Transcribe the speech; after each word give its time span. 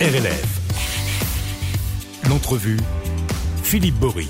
RLF. 0.00 0.60
L'entrevue, 2.28 2.78
Philippe 3.62 3.96
Bory. 3.96 4.28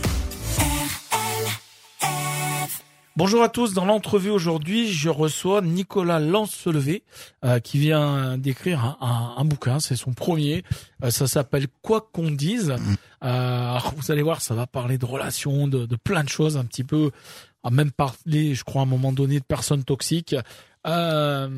Bonjour 3.17 3.43
à 3.43 3.49
tous. 3.49 3.75
Dans 3.75 3.85
l'entrevue 3.85 4.31
aujourd'hui, 4.31 4.91
je 4.91 5.09
reçois 5.09 5.61
Nicolas 5.61 6.21
Lancelevé 6.21 7.03
euh, 7.45 7.59
qui 7.59 7.79
vient 7.79 8.39
d'écrire 8.39 8.85
un, 8.85 8.97
un- 9.01 9.35
un 9.41 9.45
bouquin. 9.45 9.81
C'est 9.81 9.97
son 9.97 10.13
premier. 10.13 10.63
Euh, 11.05 11.11
ça 11.11 11.27
s'appelle 11.27 11.67
Quoi 11.83 12.09
qu'on 12.13 12.31
dise. 12.31 12.71
Euh, 12.71 12.77
alors, 13.71 13.93
vous 13.97 14.11
allez 14.13 14.23
voir, 14.23 14.41
ça 14.41 14.55
va 14.55 14.67
parler 14.67 14.97
de 14.99 15.05
relations, 15.05 15.67
de, 15.69 15.85
de 15.87 15.97
plein 15.97 16.23
de 16.25 16.29
choses, 16.29 16.57
un 16.57 16.65
petit 16.65 16.85
peu. 16.85 17.11
À 17.65 17.71
même 17.71 17.91
parler, 17.91 18.55
je 18.55 18.63
crois, 18.65 18.83
à 18.83 18.85
un 18.85 18.89
moment 18.89 19.13
donné, 19.13 19.41
de 19.41 19.45
personnes 19.45 19.83
toxiques. 19.85 20.37
Euh, 20.87 21.49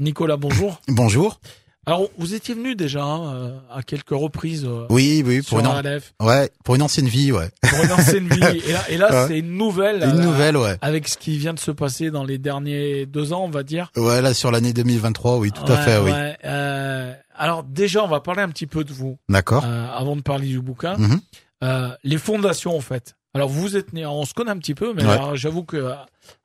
Nicolas, 0.00 0.38
bonjour. 0.38 0.80
Bonjour. 0.88 1.38
Alors, 1.86 2.08
vous 2.18 2.34
étiez 2.34 2.54
venu 2.54 2.74
déjà 2.76 3.02
hein, 3.02 3.34
euh, 3.34 3.58
à 3.72 3.82
quelques 3.82 4.10
reprises 4.10 4.64
euh, 4.66 4.86
Oui, 4.90 5.22
oui, 5.26 5.42
sur 5.42 5.56
pour 5.56 5.60
une, 5.60 5.66
an- 5.66 5.82
ouais, 6.20 6.50
pour 6.62 6.74
une 6.74 6.82
ancienne 6.82 7.08
vie, 7.08 7.32
ouais. 7.32 7.48
pour 7.62 7.82
une 7.82 7.92
ancienne 7.92 8.28
vie. 8.30 8.62
Et 8.68 8.72
là, 8.72 8.90
et 8.90 8.96
là 8.98 9.08
Ouais. 9.10 9.24
c'est 9.28 9.38
une 9.38 9.56
nouvelle. 9.56 9.96
Une 10.02 10.20
euh, 10.20 10.24
nouvelle, 10.24 10.56
ouais. 10.58 10.76
avec 10.82 11.08
ce 11.08 11.16
qui 11.16 11.38
vient 11.38 11.54
de 11.54 11.58
se 11.58 11.70
passer 11.70 12.10
dans 12.10 12.22
les 12.22 12.36
derniers 12.38 13.06
deux 13.06 13.32
ans, 13.32 13.44
on 13.44 13.50
va 13.50 13.62
dire. 13.62 13.90
Ouais, 13.96 14.20
là, 14.20 14.34
sur 14.34 14.50
l'année 14.50 14.72
2023, 14.74 15.38
oui, 15.38 15.52
tout 15.52 15.70
à 15.72 15.76
fait, 15.78 15.96
oui. 15.98 16.10
ouais, 16.10 16.36
euh, 16.44 17.12
alors 17.36 17.64
déjà, 17.64 18.04
on 18.04 18.08
va 18.08 18.20
parler 18.20 18.42
un 18.42 18.50
petit 18.50 18.66
peu 18.66 18.84
de 18.84 18.92
vous 18.92 19.18
D'accord. 19.30 19.64
euh, 19.66 19.86
avant 19.92 20.16
de 20.16 20.20
parler 20.22 20.46
du 20.48 20.60
bouquin. 20.60 20.96
Mhm. 20.98 21.20
Euh, 21.64 21.88
les 22.04 22.18
fondations, 22.18 22.76
en 22.76 22.80
fait. 22.80 23.16
Alors 23.34 23.48
vous 23.48 23.76
êtes 23.76 23.92
né, 23.92 24.04
on 24.06 24.24
se 24.24 24.34
connaît 24.34 24.50
un 24.50 24.58
petit 24.58 24.74
peu, 24.74 24.92
mais 24.92 25.04
Ouais. 25.04 25.18
j'avoue 25.34 25.62
que 25.64 25.76
euh, 25.76 25.94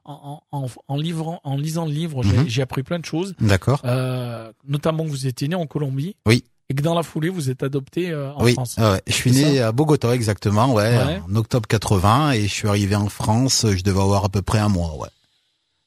en, 0.03 0.41
en, 0.51 0.67
en, 0.87 0.97
livrant, 0.97 1.41
en 1.43 1.57
lisant 1.57 1.85
le 1.85 1.91
livre, 1.91 2.21
j'ai 2.23 2.37
Mhm. 2.37 2.47
j'ai 2.47 2.61
appris 2.61 2.83
plein 2.83 2.99
de 2.99 3.05
choses, 3.05 3.33
D'accord. 3.39 3.81
euh, 3.85 4.51
notamment 4.67 5.03
que 5.03 5.09
vous 5.09 5.25
étiez 5.25 5.47
né 5.47 5.55
en 5.55 5.65
Colombie. 5.65 6.15
Oui. 6.27 6.43
Et 6.69 6.73
que 6.75 6.81
dans 6.81 6.95
la 6.95 7.03
foulée, 7.03 7.29
vous 7.29 7.49
êtes 7.51 7.61
adopté 7.63 8.09
euh, 8.11 8.31
en 8.33 8.43
oui, 8.43 8.53
France. 8.53 8.75
ouais. 8.77 9.01
je 9.07 9.13
suis 9.13 9.31
né 9.31 9.61
à 9.61 9.71
Bogota, 9.71 10.13
exactement, 10.15 10.73
ouais, 10.73 10.97
Ouais. 10.97 11.21
en 11.27 11.35
octobre 11.35 11.67
80, 11.67 12.31
et 12.33 12.41
je 12.47 12.53
suis 12.53 12.67
arrivé 12.67 12.95
en 12.95 13.09
France, 13.09 13.65
je 13.69 13.83
devais 13.83 13.99
avoir 14.01 14.25
à 14.25 14.29
peu 14.29 14.41
près 14.41 14.59
un 14.59 14.69
mois, 14.69 14.95
ouais. 14.97 15.09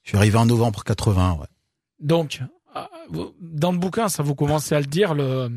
Je 0.05 0.11
suis 0.11 0.19
arrivé 0.19 0.37
en 0.39 0.47
novembre 0.47 0.83
80, 0.85 1.39
ouais. 1.41 1.47
Donc, 2.01 2.41
euh, 2.77 3.25
dans 3.41 3.73
le 3.73 3.79
bouquin, 3.79 4.09
ça 4.09 4.23
vous 4.23 4.35
commencez 4.37 4.75
à 4.75 4.81
le 4.81 4.87
dire, 4.87 5.15
le 5.15 5.51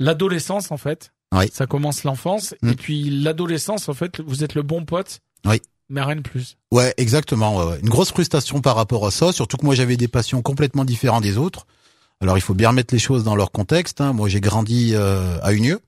l'adolescence 0.00 0.70
en 0.70 0.76
fait. 0.76 1.12
Oui. 1.32 1.46
Ça 1.52 1.66
commence 1.66 2.04
l'enfance 2.04 2.54
et 2.66 2.74
puis 2.74 3.10
l'adolescence 3.10 3.88
en 3.88 3.94
fait, 3.94 4.20
vous 4.20 4.44
êtes 4.44 4.54
le 4.54 4.62
bon 4.62 4.84
pote. 4.84 5.20
Oui. 5.44 5.60
Mais 5.90 6.02
rien 6.02 6.16
de 6.16 6.20
plus. 6.20 6.56
Ouais, 6.70 6.92
exactement. 6.96 7.56
Ouais, 7.56 7.64
ouais. 7.72 7.80
Une 7.82 7.88
grosse 7.88 8.10
frustration 8.10 8.60
par 8.60 8.76
rapport 8.76 9.06
à 9.06 9.10
ça, 9.10 9.32
surtout 9.32 9.56
que 9.56 9.64
moi 9.64 9.74
j'avais 9.74 9.96
des 9.96 10.08
passions 10.08 10.42
complètement 10.42 10.84
différentes 10.84 11.22
des 11.22 11.38
autres. 11.38 11.66
Alors 12.20 12.36
il 12.36 12.40
faut 12.40 12.54
bien 12.54 12.70
remettre 12.70 12.92
les 12.94 12.98
choses 12.98 13.24
dans 13.24 13.36
leur 13.36 13.52
contexte. 13.52 14.00
Hein. 14.00 14.12
Moi 14.12 14.28
j'ai 14.28 14.40
grandi 14.40 14.92
euh, 14.94 15.38
à 15.42 15.52
Unieux, 15.52 15.80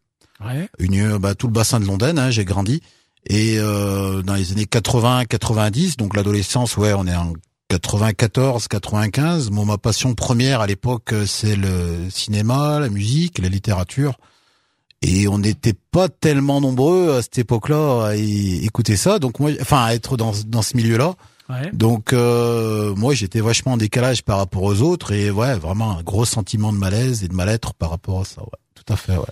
Ouais. 0.44 0.68
Unieux, 0.78 1.18
bah, 1.18 1.34
tout 1.34 1.46
le 1.48 1.52
bassin 1.52 1.80
de 1.80 1.84
Londaine, 1.84 2.18
hein, 2.18 2.30
j'ai 2.30 2.44
grandi. 2.44 2.80
Et 3.26 3.58
euh, 3.58 4.22
dans 4.22 4.34
les 4.34 4.52
années 4.52 4.64
80-90, 4.64 5.96
donc 5.96 6.16
l'adolescence, 6.16 6.76
ouais, 6.78 6.94
on 6.94 7.06
est 7.06 7.14
en 7.14 7.34
94-95. 7.70 9.50
Moi, 9.50 9.64
ma 9.64 9.78
passion 9.78 10.14
première 10.14 10.60
à 10.60 10.66
l'époque, 10.66 11.12
euh, 11.12 11.26
c'est 11.26 11.56
le 11.56 12.08
cinéma, 12.10 12.80
la 12.80 12.88
musique, 12.88 13.38
la 13.38 13.48
littérature. 13.48 14.18
Et 15.02 15.28
on 15.28 15.38
n'était 15.38 15.72
pas 15.92 16.08
tellement 16.08 16.60
nombreux 16.60 17.12
à 17.16 17.22
cette 17.22 17.38
époque-là 17.38 18.08
à 18.08 18.14
écouter 18.16 18.96
ça. 18.96 19.18
Donc 19.18 19.40
moi, 19.40 19.50
enfin, 19.60 19.82
à 19.84 19.94
être 19.94 20.16
dans, 20.16 20.32
dans 20.46 20.62
ce 20.62 20.76
milieu-là. 20.76 21.14
Ouais. 21.48 21.70
Donc 21.72 22.12
euh, 22.12 22.94
moi, 22.94 23.14
j'étais 23.14 23.40
vachement 23.40 23.72
en 23.72 23.76
décalage 23.76 24.22
par 24.22 24.36
rapport 24.38 24.62
aux 24.62 24.82
autres. 24.82 25.12
Et 25.12 25.30
ouais, 25.30 25.54
vraiment 25.58 25.96
un 25.98 26.02
gros 26.02 26.24
sentiment 26.26 26.72
de 26.72 26.78
malaise 26.78 27.24
et 27.24 27.28
de 27.28 27.34
mal-être 27.34 27.72
par 27.74 27.90
rapport 27.90 28.20
à 28.20 28.24
ça. 28.24 28.42
Ouais, 28.42 28.48
tout 28.74 28.92
à 28.92 28.96
fait. 28.96 29.16
Ouais. 29.16 29.24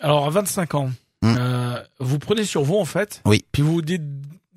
Alors 0.00 0.26
à 0.26 0.30
25 0.30 0.74
ans, 0.74 0.90
Mm. 1.22 1.34
euh, 1.38 1.82
vous 1.98 2.18
prenez 2.18 2.44
sur 2.44 2.62
vous 2.62 2.76
en 2.76 2.84
fait. 2.84 3.22
Oui. 3.24 3.42
Puis 3.50 3.62
vous 3.62 3.72
vous 3.72 3.82
dites, 3.82 4.02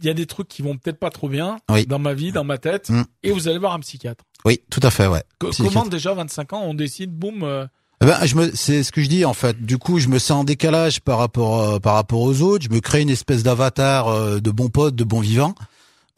il 0.02 0.06
y 0.06 0.10
a 0.10 0.14
des 0.14 0.26
trucs 0.26 0.50
qui 0.50 0.62
vont 0.62 0.76
peut-être 0.78 1.00
pas 1.00 1.10
trop 1.10 1.30
bien 1.30 1.58
Oui. 1.72 1.86
dans 1.88 2.00
ma 2.00 2.14
vie, 2.14 2.34
dans 2.34 2.44
ma 2.44 2.58
tête, 2.58 2.90
Mm. 2.90 3.04
et 3.24 3.32
vous 3.32 3.48
allez 3.48 3.58
voir 3.60 3.74
un 3.74 3.80
psychiatre. 3.80 4.26
Oui, 4.44 4.60
tout 4.70 4.82
à 4.84 4.92
fait. 4.92 5.08
Ouais. 5.08 5.24
Co- 5.40 5.52
Psychiatre. 5.52 5.74
comment 5.74 5.88
déjà 5.88 6.12
à 6.12 6.16
25 6.16 6.52
ans 6.52 6.62
on 6.66 6.74
décide, 6.74 7.12
boum. 7.18 7.44
euh, 7.44 7.66
Ben, 8.02 8.26
je 8.26 8.36
me, 8.36 8.52
c'est 8.56 8.84
ce 8.84 8.94
que 8.94 9.02
je 9.02 9.10
dis 9.10 9.26
en 9.26 9.34
fait. 9.34 9.62
Du 9.66 9.78
coup, 9.78 10.00
je 10.00 10.08
me 10.08 10.20
sens 10.20 10.42
en 10.42 10.44
décalage 10.46 11.02
par 11.02 11.18
rapport 11.18 11.62
euh, 11.62 11.80
par 11.80 11.96
rapport 11.96 12.22
aux 12.22 12.42
autres. 12.42 12.64
Je 12.64 12.74
me 12.74 12.80
crée 12.80 13.02
une 13.02 13.10
espèce 13.10 13.44
d'avatar 13.44 14.08
euh, 14.08 14.40
de 14.40 14.52
bon 14.52 14.70
pote, 14.70 14.96
de 14.96 15.04
bon 15.04 15.20
vivant, 15.20 15.54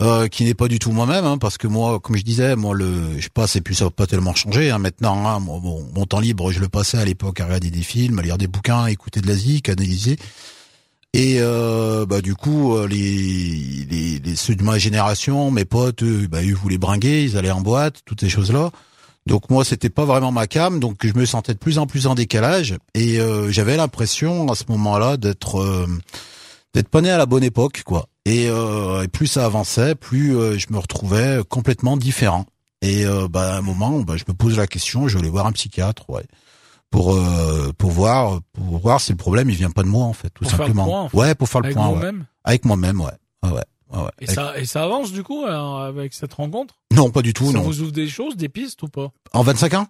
euh, 0.04 0.28
qui 0.28 0.44
n'est 0.46 0.54
pas 0.54 0.68
du 0.68 0.78
tout 0.78 0.92
moi-même, 0.92 1.26
hein, 1.26 1.40
parce 1.40 1.58
que 1.58 1.66
moi, 1.66 2.00
comme 2.00 2.18
je 2.18 2.22
disais, 2.22 2.56
moi 2.56 2.76
le, 2.76 3.18
je 3.18 3.24
sais 3.24 3.30
pas, 3.34 3.48
c'est 3.48 3.62
plus 3.62 3.74
ça 3.74 3.90
pas 3.90 4.06
tellement 4.06 4.36
changé 4.36 4.70
hein, 4.70 4.78
maintenant. 4.78 5.28
Hein, 5.28 5.40
mon, 5.40 6.06
temps 6.06 6.20
libre, 6.20 6.52
je 6.52 6.60
le 6.60 6.70
passais 6.70 7.00
à 7.00 7.06
l'époque 7.06 7.40
à 7.40 7.46
regarder 7.46 7.72
des 7.72 7.82
films, 7.82 8.20
à 8.20 8.22
lire 8.22 8.38
des 8.38 8.48
bouquins, 8.48 8.84
à 8.84 8.92
écouter 8.92 9.20
de 9.20 9.28
la 9.28 9.36
zik, 9.36 9.68
analyser. 9.68 10.18
Et 11.14 11.38
euh, 11.40 12.06
bah 12.06 12.22
du 12.22 12.36
coup, 12.36 12.78
les, 12.86 14.20
les, 14.24 14.36
ceux 14.36 14.56
de 14.56 14.64
ma 14.64 14.78
génération, 14.78 15.50
mes 15.50 15.66
potes, 15.66 16.04
eux, 16.04 16.28
bah, 16.30 16.44
ils 16.44 16.54
voulaient 16.54 16.78
bringuer, 16.78 17.24
ils 17.24 17.38
allaient 17.38 17.52
en 17.52 17.62
boîte, 17.62 18.02
toutes 18.06 18.22
ces 18.22 18.30
choses-là. 18.30 18.70
Donc 19.28 19.50
moi, 19.50 19.64
c'était 19.64 19.90
pas 19.90 20.06
vraiment 20.06 20.32
ma 20.32 20.48
cam, 20.48 20.80
donc 20.80 21.06
je 21.06 21.14
me 21.14 21.26
sentais 21.26 21.54
de 21.54 21.60
plus 21.60 21.78
en 21.78 21.86
plus 21.86 22.08
en 22.08 22.16
décalage 22.16 22.76
et 22.96 23.20
euh, 23.20 23.52
j'avais 23.52 23.78
l'impression 23.78 24.50
à 24.52 24.56
ce 24.56 24.64
moment-là 24.70 25.18
d'être 25.18 25.60
euh, 25.60 25.86
d'être 26.74 26.90
pas 26.90 27.02
né 27.02 27.12
à 27.12 27.18
la 27.18 27.26
bonne 27.28 27.44
époque, 27.44 27.84
quoi. 27.86 28.08
Et, 28.26 28.48
euh, 28.50 29.04
et 29.04 29.08
plus 29.08 29.28
ça 29.28 29.46
avançait, 29.46 29.94
plus 29.96 30.36
euh, 30.36 30.58
je 30.58 30.68
me 30.72 30.78
retrouvais 30.80 31.40
complètement 31.50 31.98
différent. 31.98 32.46
Et 32.82 33.06
euh, 33.06 33.28
bah, 33.30 33.56
à 33.56 33.58
un 33.58 33.62
moment, 33.62 34.00
bah, 34.00 34.16
je 34.18 34.24
me 34.28 34.34
pose 34.34 34.58
la 34.58 34.66
question, 34.68 35.08
je 35.08 35.16
vais 35.16 35.22
aller 35.22 35.30
voir 35.30 35.46
un 35.46 35.52
psychiatre, 35.52 36.10
ouais, 36.10 36.26
pour 36.90 37.14
euh, 37.16 37.72
pour 37.78 37.92
voir 37.92 38.40
pour 38.54 38.80
voir 38.80 39.00
si 39.02 39.12
le 39.12 39.18
problème 39.18 39.50
il 39.52 39.56
vient 39.56 39.70
pas 39.70 39.84
de 39.84 39.88
moi 39.88 40.06
en 40.06 40.14
fait, 40.14 40.30
tout 40.30 40.44
Pour 40.44 40.50
faire 40.52 40.60
le 40.62 40.66
simplement. 40.66 40.86
point, 40.86 41.02
en 41.02 41.10
fait. 41.10 41.18
Ouais, 41.18 41.36
pour 41.36 41.48
faire 41.48 41.62
le 41.62 41.66
avec 41.68 41.78
point, 41.78 41.88
ouais. 41.90 41.94
vous-même? 41.96 42.26
avec 42.44 42.66
moi-même, 42.66 43.02
ouais, 43.02 43.12
ouais, 43.52 43.62
ouais, 43.92 43.98
ouais. 44.04 44.10
Et 44.20 44.24
Avec- 44.26 44.36
ça, 44.36 44.60
et 44.60 44.66
ça 44.66 44.84
avance 44.84 45.12
du 45.12 45.24
coup 45.24 45.44
alors, 45.46 45.80
avec 45.82 46.14
cette 46.14 46.34
rencontre? 46.34 46.76
Non, 46.94 47.10
pas 47.12 47.22
du 47.22 47.34
tout, 47.34 47.48
ça 47.52 47.58
non. 47.58 47.62
vous 47.64 47.82
ouvre 47.82 47.92
des 47.92 48.08
choses, 48.08 48.36
des 48.36 48.50
pistes 48.50 48.82
ou 48.84 48.88
pas? 48.88 49.12
En 49.34 49.44
25 49.44 49.74
ans? 49.76 49.88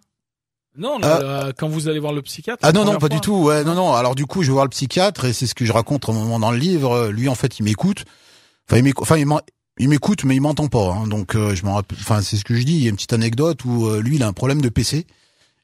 Non, 0.78 1.00
Ah. 1.01 1.19
euh, 1.22 1.51
quand 1.57 1.67
vous 1.67 1.89
allez 1.89 2.00
voir 2.00 2.13
le 2.13 2.22
psychiatre. 2.22 2.59
Ah 2.63 2.72
non 2.72 2.85
non 2.85 2.94
pas 2.94 3.00
fois. 3.01 3.09
du 3.09 3.19
tout 3.19 3.35
ouais 3.35 3.66
non 3.66 3.73
non 3.75 3.94
alors 3.94 4.16
du 4.16 4.25
coup 4.25 4.41
je 4.41 4.47
vais 4.47 4.53
voir 4.53 4.63
le 4.63 4.69
psychiatre 4.69 5.25
et 5.25 5.34
c'est 5.34 5.45
ce 5.45 5.53
que 5.53 5.66
je 5.66 5.73
raconte 5.73 6.07
un 6.07 6.13
moment 6.13 6.40
dans 6.40 6.51
le 6.51 6.57
livre 6.57 7.09
lui 7.09 7.28
en 7.28 7.35
fait 7.35 7.59
il 7.59 7.63
m'écoute 7.63 8.06
enfin 8.69 8.78
il 8.78 8.84
m'écoute 8.85 9.01
enfin 9.03 9.17
il 9.17 9.25
m'en- 9.25 9.41
il 9.79 9.90
m'écoute 9.90 10.23
mais 10.23 10.34
il 10.35 10.40
m'entend 10.40 10.67
pas 10.69 10.94
hein. 10.94 11.07
donc 11.07 11.35
euh, 11.35 11.53
je 11.56 11.66
m'en 11.66 11.73
rappelle 11.73 11.97
enfin 12.00 12.22
c'est 12.22 12.38
ce 12.38 12.45
que 12.45 12.56
je 12.56 12.63
dis 12.63 12.72
il 12.78 12.84
y 12.84 12.85
a 12.85 12.90
une 12.90 12.95
petite 12.95 13.11
anecdote 13.11 13.66
où 13.66 13.85
euh, 13.88 14.00
lui 14.01 14.16
il 14.16 14.23
a 14.23 14.28
un 14.28 14.31
problème 14.34 14.61
de 14.61 14.69
PC 14.69 15.06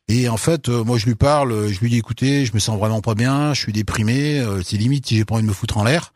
et 0.09 0.27
en 0.27 0.35
fait 0.35 0.67
euh, 0.67 0.83
moi 0.83 0.97
je 0.97 1.05
lui 1.05 1.15
parle 1.15 1.69
je 1.69 1.79
lui 1.79 1.89
dis 1.89 1.97
écoutez 1.99 2.45
je 2.45 2.53
me 2.53 2.59
sens 2.59 2.77
vraiment 2.77 2.99
pas 2.99 3.15
bien 3.15 3.53
je 3.53 3.61
suis 3.61 3.71
déprimé 3.71 4.45
c'est 4.65 4.75
limite 4.75 5.07
si 5.07 5.15
j'ai 5.15 5.23
pas 5.23 5.35
envie 5.35 5.43
de 5.43 5.47
me 5.47 5.53
foutre 5.53 5.77
en 5.77 5.85
l'air 5.85 6.11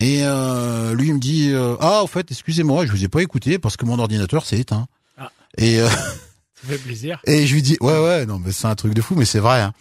et 0.00 0.20
euh, 0.22 0.94
lui 0.94 1.08
il 1.08 1.14
me 1.14 1.18
dit 1.18 1.50
euh, 1.52 1.74
ah 1.80 2.02
au 2.04 2.06
fait 2.06 2.30
excusez-moi 2.30 2.86
je 2.86 2.92
vous 2.92 3.04
ai 3.04 3.08
pas 3.08 3.20
écouté 3.22 3.58
parce 3.58 3.76
que 3.76 3.84
mon 3.84 3.98
ordinateur 3.98 4.46
s'est 4.46 4.58
éteint 4.58 4.86
Ah. 5.18 5.30
et 5.56 5.80
euh, 5.80 5.88
Ça 6.62 6.68
fait 6.68 6.78
plaisir. 6.78 7.20
et 7.26 7.46
je 7.46 7.54
lui 7.54 7.62
dis 7.62 7.76
ouais 7.80 7.98
ouais 8.02 8.26
non 8.26 8.38
mais 8.38 8.52
c'est 8.52 8.66
un 8.66 8.74
truc 8.74 8.94
de 8.94 9.00
fou 9.02 9.14
mais 9.16 9.24
c'est 9.24 9.38
vrai. 9.40 9.60
Hein. 9.62 9.72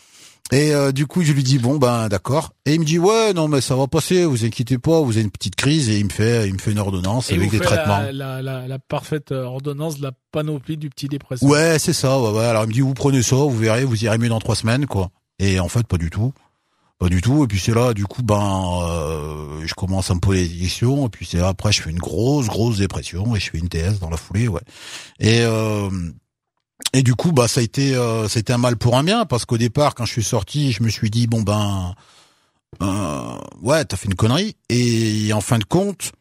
Et 0.51 0.71
du 0.93 1.07
coup 1.07 1.23
je 1.23 1.33
lui 1.33 1.43
dis 1.43 1.57
bon 1.59 1.77
ben 1.77 2.07
d'accord. 2.07 2.53
Et 2.65 2.75
il 2.75 2.79
me 2.79 2.85
dit 2.85 2.99
ouais 2.99 3.33
non 3.33 3.47
mais 3.49 3.59
ça 3.61 3.75
va 3.75 3.85
passer, 3.87 4.23
vous 4.25 4.45
inquiétez 4.45 4.77
pas, 4.77 5.01
vous 5.01 5.11
avez 5.13 5.21
une 5.23 5.29
petite 5.31 5.55
crise 5.55 5.89
et 5.89 5.97
il 5.99 6.05
me 6.05 6.09
fait 6.09 6.47
il 6.47 6.53
me 6.53 6.57
fait 6.59 6.71
une 6.71 6.79
ordonnance 6.79 7.29
Et 7.31 7.35
avec 7.35 7.49
vous 7.49 7.57
des 7.57 7.63
traitements. 7.65 7.99
La, 7.99 8.11
la, 8.13 8.41
la, 8.41 8.67
la 8.67 8.79
parfaite 8.79 9.31
ordonnance 9.33 9.97
de 9.97 10.03
la 10.03 10.11
panoplie 10.31 10.77
du 10.77 10.89
petit 10.89 11.07
dépresseur. 11.09 11.49
Ouais 11.49 11.79
c'est 11.79 11.91
ça. 11.93 12.17
Ouais, 12.19 12.31
ouais. 12.31 12.45
Alors 12.45 12.63
il 12.63 12.67
me 12.69 12.73
dit 12.73 12.79
vous 12.79 12.93
prenez 12.93 13.21
ça, 13.23 13.35
vous 13.35 13.57
verrez, 13.57 13.83
vous 13.83 14.03
irez 14.05 14.17
mieux 14.17 14.29
dans 14.29 14.39
trois 14.39 14.55
semaines 14.55 14.85
quoi. 14.85 15.09
Et 15.39 15.59
en 15.59 15.67
fait 15.67 15.85
pas 15.85 15.97
du 15.97 16.09
tout. 16.09 16.31
Pas 16.99 17.09
du 17.09 17.21
tout. 17.21 17.43
Et 17.43 17.47
puis 17.47 17.59
c'est 17.59 17.73
là, 17.73 17.93
du 17.93 18.05
coup, 18.05 18.23
ben, 18.23 18.81
euh, 18.83 19.65
je 19.65 19.73
commence 19.75 20.09
à 20.09 20.15
me 20.15 20.19
poser 20.19 20.47
des 20.47 20.55
questions. 20.55 21.07
Et 21.07 21.09
puis 21.09 21.25
c'est 21.25 21.37
là, 21.37 21.49
après, 21.49 21.71
je 21.71 21.81
fais 21.81 21.91
une 21.91 21.99
grosse, 21.99 22.47
grosse 22.47 22.77
dépression 22.77 23.35
et 23.35 23.39
je 23.39 23.51
fais 23.51 23.59
une 23.59 23.69
TS 23.69 23.99
dans 23.99 24.09
la 24.09 24.17
foulée, 24.17 24.47
ouais. 24.47 24.61
Et 25.19 25.41
euh, 25.41 25.89
et 26.93 27.03
du 27.03 27.15
coup, 27.15 27.31
bah, 27.31 27.47
ça 27.47 27.59
a 27.59 27.63
été, 27.63 27.95
euh, 27.95 28.27
été 28.27 28.53
un 28.53 28.57
mal 28.57 28.77
pour 28.77 28.97
un 28.97 29.03
bien 29.03 29.25
parce 29.25 29.45
qu'au 29.45 29.57
départ, 29.57 29.95
quand 29.95 30.05
je 30.05 30.13
suis 30.13 30.23
sorti, 30.23 30.71
je 30.71 30.83
me 30.83 30.89
suis 30.89 31.09
dit 31.09 31.27
bon 31.27 31.41
ben, 31.41 31.93
euh, 32.81 33.37
ouais, 33.61 33.85
t'as 33.85 33.97
fait 33.97 34.07
une 34.07 34.15
connerie. 34.15 34.55
Et 34.69 35.31
en 35.33 35.41
fin 35.41 35.59
de 35.59 35.63
compte, 35.63 36.11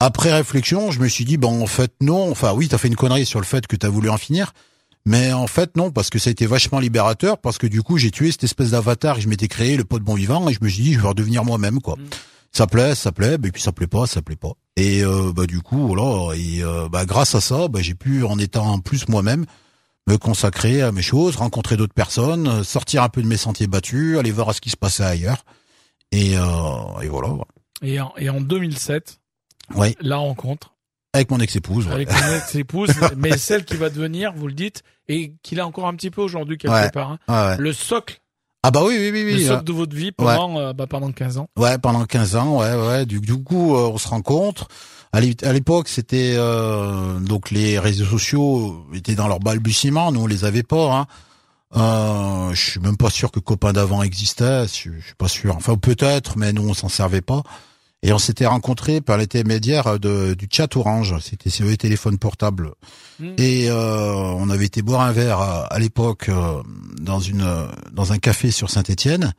après 0.00 0.32
réflexion, 0.32 0.90
je 0.90 1.00
me 1.00 1.08
suis 1.08 1.24
dit 1.24 1.36
bon, 1.36 1.62
en 1.62 1.66
fait, 1.66 1.92
non. 2.00 2.30
Enfin, 2.30 2.52
oui, 2.52 2.68
t'as 2.68 2.78
fait 2.78 2.88
une 2.88 2.96
connerie 2.96 3.26
sur 3.26 3.40
le 3.40 3.46
fait 3.46 3.66
que 3.66 3.76
t'as 3.76 3.88
voulu 3.88 4.08
en 4.08 4.18
finir. 4.18 4.52
Mais 5.08 5.32
en 5.32 5.46
fait, 5.46 5.74
non, 5.74 5.90
parce 5.90 6.10
que 6.10 6.18
ça 6.18 6.28
a 6.28 6.32
été 6.32 6.44
vachement 6.44 6.80
libérateur, 6.80 7.38
parce 7.38 7.56
que 7.56 7.66
du 7.66 7.82
coup, 7.82 7.96
j'ai 7.96 8.10
tué 8.10 8.30
cette 8.30 8.44
espèce 8.44 8.72
d'avatar 8.72 9.16
que 9.16 9.22
je 9.22 9.28
m'étais 9.28 9.48
créé, 9.48 9.78
le 9.78 9.84
pot 9.84 9.98
de 9.98 10.04
bon 10.04 10.12
vivant, 10.12 10.46
et 10.50 10.52
je 10.52 10.58
me 10.60 10.68
suis 10.68 10.82
dit, 10.82 10.92
je 10.92 11.00
vais 11.00 11.08
redevenir 11.08 11.46
moi-même, 11.46 11.80
quoi. 11.80 11.96
Mm. 11.96 12.10
Ça 12.52 12.66
plaît, 12.66 12.94
ça 12.94 13.10
plaît, 13.10 13.36
et 13.42 13.50
puis 13.50 13.62
ça 13.62 13.72
plaît 13.72 13.86
pas, 13.86 14.06
ça 14.06 14.20
plaît 14.20 14.36
pas. 14.36 14.52
Et 14.76 15.02
euh, 15.02 15.32
bah 15.34 15.46
du 15.46 15.62
coup, 15.62 15.86
voilà, 15.86 16.36
et 16.36 16.62
euh, 16.62 16.90
bah 16.90 17.06
grâce 17.06 17.34
à 17.34 17.40
ça, 17.40 17.68
bah, 17.68 17.80
j'ai 17.80 17.94
pu, 17.94 18.22
en 18.22 18.38
étant 18.38 18.66
en 18.66 18.80
plus 18.80 19.08
moi-même, 19.08 19.46
me 20.06 20.18
consacrer 20.18 20.82
à 20.82 20.92
mes 20.92 21.00
choses, 21.00 21.36
rencontrer 21.36 21.78
d'autres 21.78 21.94
personnes, 21.94 22.62
sortir 22.62 23.02
un 23.02 23.08
peu 23.08 23.22
de 23.22 23.28
mes 23.28 23.38
sentiers 23.38 23.66
battus, 23.66 24.18
aller 24.18 24.30
voir 24.30 24.54
ce 24.54 24.60
qui 24.60 24.68
se 24.68 24.76
passait 24.76 25.04
ailleurs. 25.04 25.46
Et, 26.12 26.36
euh, 26.36 27.00
et 27.02 27.08
voilà. 27.08 27.30
Et 27.80 27.98
en, 27.98 28.12
et 28.18 28.28
en 28.28 28.42
2007, 28.42 29.20
Ouais, 29.74 29.94
la 30.00 30.16
rencontre 30.16 30.74
avec 31.12 31.30
mon 31.30 31.38
ex-épouse. 31.40 31.86
ouais. 31.86 31.92
avec 31.92 32.10
mon 32.12 32.36
ex-épouse, 32.36 32.90
mais 33.16 33.36
celle 33.38 33.64
qui 33.64 33.76
va 33.76 33.88
devenir, 33.90 34.32
vous 34.36 34.46
le 34.46 34.52
dites, 34.54 34.82
et 35.08 35.32
qu'il 35.42 35.60
a 35.60 35.66
encore 35.66 35.86
un 35.86 35.94
petit 35.94 36.10
peu 36.10 36.20
aujourd'hui 36.22 36.58
quelque 36.58 36.72
Ouais. 36.74 36.90
part, 36.90 37.12
hein, 37.28 37.50
ouais. 37.50 37.56
le 37.58 37.72
socle 37.72 38.20
Ah 38.62 38.70
bah 38.70 38.82
oui, 38.84 38.96
oui, 38.98 39.10
oui, 39.12 39.24
Le 39.32 39.38
oui. 39.38 39.46
socle 39.46 39.64
de 39.64 39.72
votre 39.72 39.96
vie 39.96 40.12
pendant, 40.12 40.58
euh, 40.58 40.72
bah, 40.72 40.86
pendant 40.86 41.10
15 41.12 41.38
ans. 41.38 41.48
Ouais, 41.56 41.78
pendant 41.78 42.04
15 42.04 42.36
ans, 42.36 42.58
ouais, 42.60 42.74
ouais. 42.74 43.06
Du, 43.06 43.20
du 43.20 43.42
coup, 43.42 43.74
euh, 43.76 43.88
on 43.92 43.98
se 43.98 44.08
rencontre. 44.08 44.68
À 45.12 45.20
l'é- 45.20 45.36
à 45.42 45.52
l'époque, 45.54 45.88
c'était 45.88 46.34
euh, 46.36 47.18
donc 47.20 47.50
les 47.50 47.78
réseaux 47.78 48.04
sociaux 48.04 48.84
étaient 48.92 49.14
dans 49.14 49.26
leur 49.28 49.38
balbutiement. 49.40 50.12
Nous, 50.12 50.20
on 50.20 50.26
les 50.26 50.44
avait 50.44 50.62
pas. 50.62 50.92
Hein. 50.98 51.06
Euh, 51.76 52.54
je 52.54 52.70
suis 52.72 52.80
même 52.80 52.96
pas 52.98 53.08
sûr 53.10 53.30
que 53.30 53.40
copain 53.40 53.72
d'avant 53.72 54.02
existait. 54.02 54.64
Je, 54.66 54.90
je 54.98 55.04
suis 55.06 55.14
pas 55.16 55.28
sûr. 55.28 55.56
Enfin, 55.56 55.76
peut-être, 55.76 56.36
mais 56.36 56.52
nous, 56.52 56.68
on 56.68 56.74
s'en 56.74 56.88
servait 56.90 57.20
pas. 57.22 57.42
Et 58.02 58.12
on 58.12 58.18
s'était 58.18 58.46
rencontrés 58.46 59.00
par 59.00 59.18
l'intermédiaire 59.18 59.98
de, 59.98 60.34
du 60.34 60.48
chat 60.50 60.76
Orange. 60.76 61.16
C'était 61.20 61.50
sur 61.50 61.66
les 61.66 61.76
téléphones 61.76 62.18
portables. 62.18 62.70
Mm. 63.18 63.34
Et 63.38 63.70
euh, 63.70 64.12
on 64.14 64.50
avait 64.50 64.66
été 64.66 64.82
boire 64.82 65.00
un 65.00 65.12
verre 65.12 65.38
à, 65.40 65.64
à 65.66 65.78
l'époque 65.80 66.28
euh, 66.28 66.62
dans 67.00 67.18
une 67.18 67.44
dans 67.92 68.12
un 68.12 68.18
café 68.18 68.52
sur 68.52 68.70
Saint-Étienne, 68.70 69.34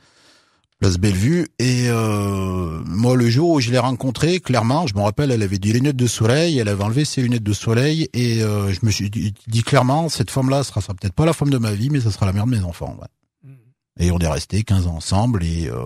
place 0.79 0.97
Bellevue. 0.97 1.47
Et 1.59 1.89
euh, 1.89 2.81
moi, 2.85 3.15
le 3.15 3.29
jour 3.29 3.50
où 3.51 3.59
je 3.59 3.69
l'ai 3.69 3.77
rencontrée, 3.77 4.39
clairement, 4.39 4.88
je 4.88 4.95
me 4.95 5.01
rappelle, 5.01 5.31
elle 5.31 5.44
avait 5.44 5.59
des 5.59 5.73
lunettes 5.73 5.97
de 5.97 6.07
soleil, 6.07 6.57
elle 6.57 6.69
avait 6.69 6.83
enlevé 6.83 7.06
ses 7.06 7.21
lunettes 7.21 7.44
de 7.44 7.53
soleil, 7.53 8.09
et 8.13 8.41
euh, 8.41 8.73
je 8.73 8.79
me 8.83 8.91
suis 8.91 9.09
dit, 9.09 9.33
dit 9.47 9.63
clairement, 9.63 10.09
cette 10.09 10.31
femme-là 10.31 10.63
sera, 10.63 10.81
sera 10.81 10.94
peut-être 10.94 11.13
pas 11.13 11.25
la 11.25 11.33
femme 11.33 11.50
de 11.50 11.57
ma 11.57 11.71
vie, 11.71 11.89
mais 11.89 12.00
ça 12.00 12.11
sera 12.11 12.25
la 12.25 12.33
mère 12.33 12.45
de 12.45 12.51
mes 12.51 12.63
enfants. 12.63 12.97
ouais. 13.00 13.50
Mm. 13.50 13.56
Et 14.00 14.11
on 14.11 14.19
est 14.19 14.27
resté 14.27 14.63
15 14.63 14.88
ans 14.88 14.95
ensemble 14.95 15.44
et 15.44 15.67
euh, 15.67 15.77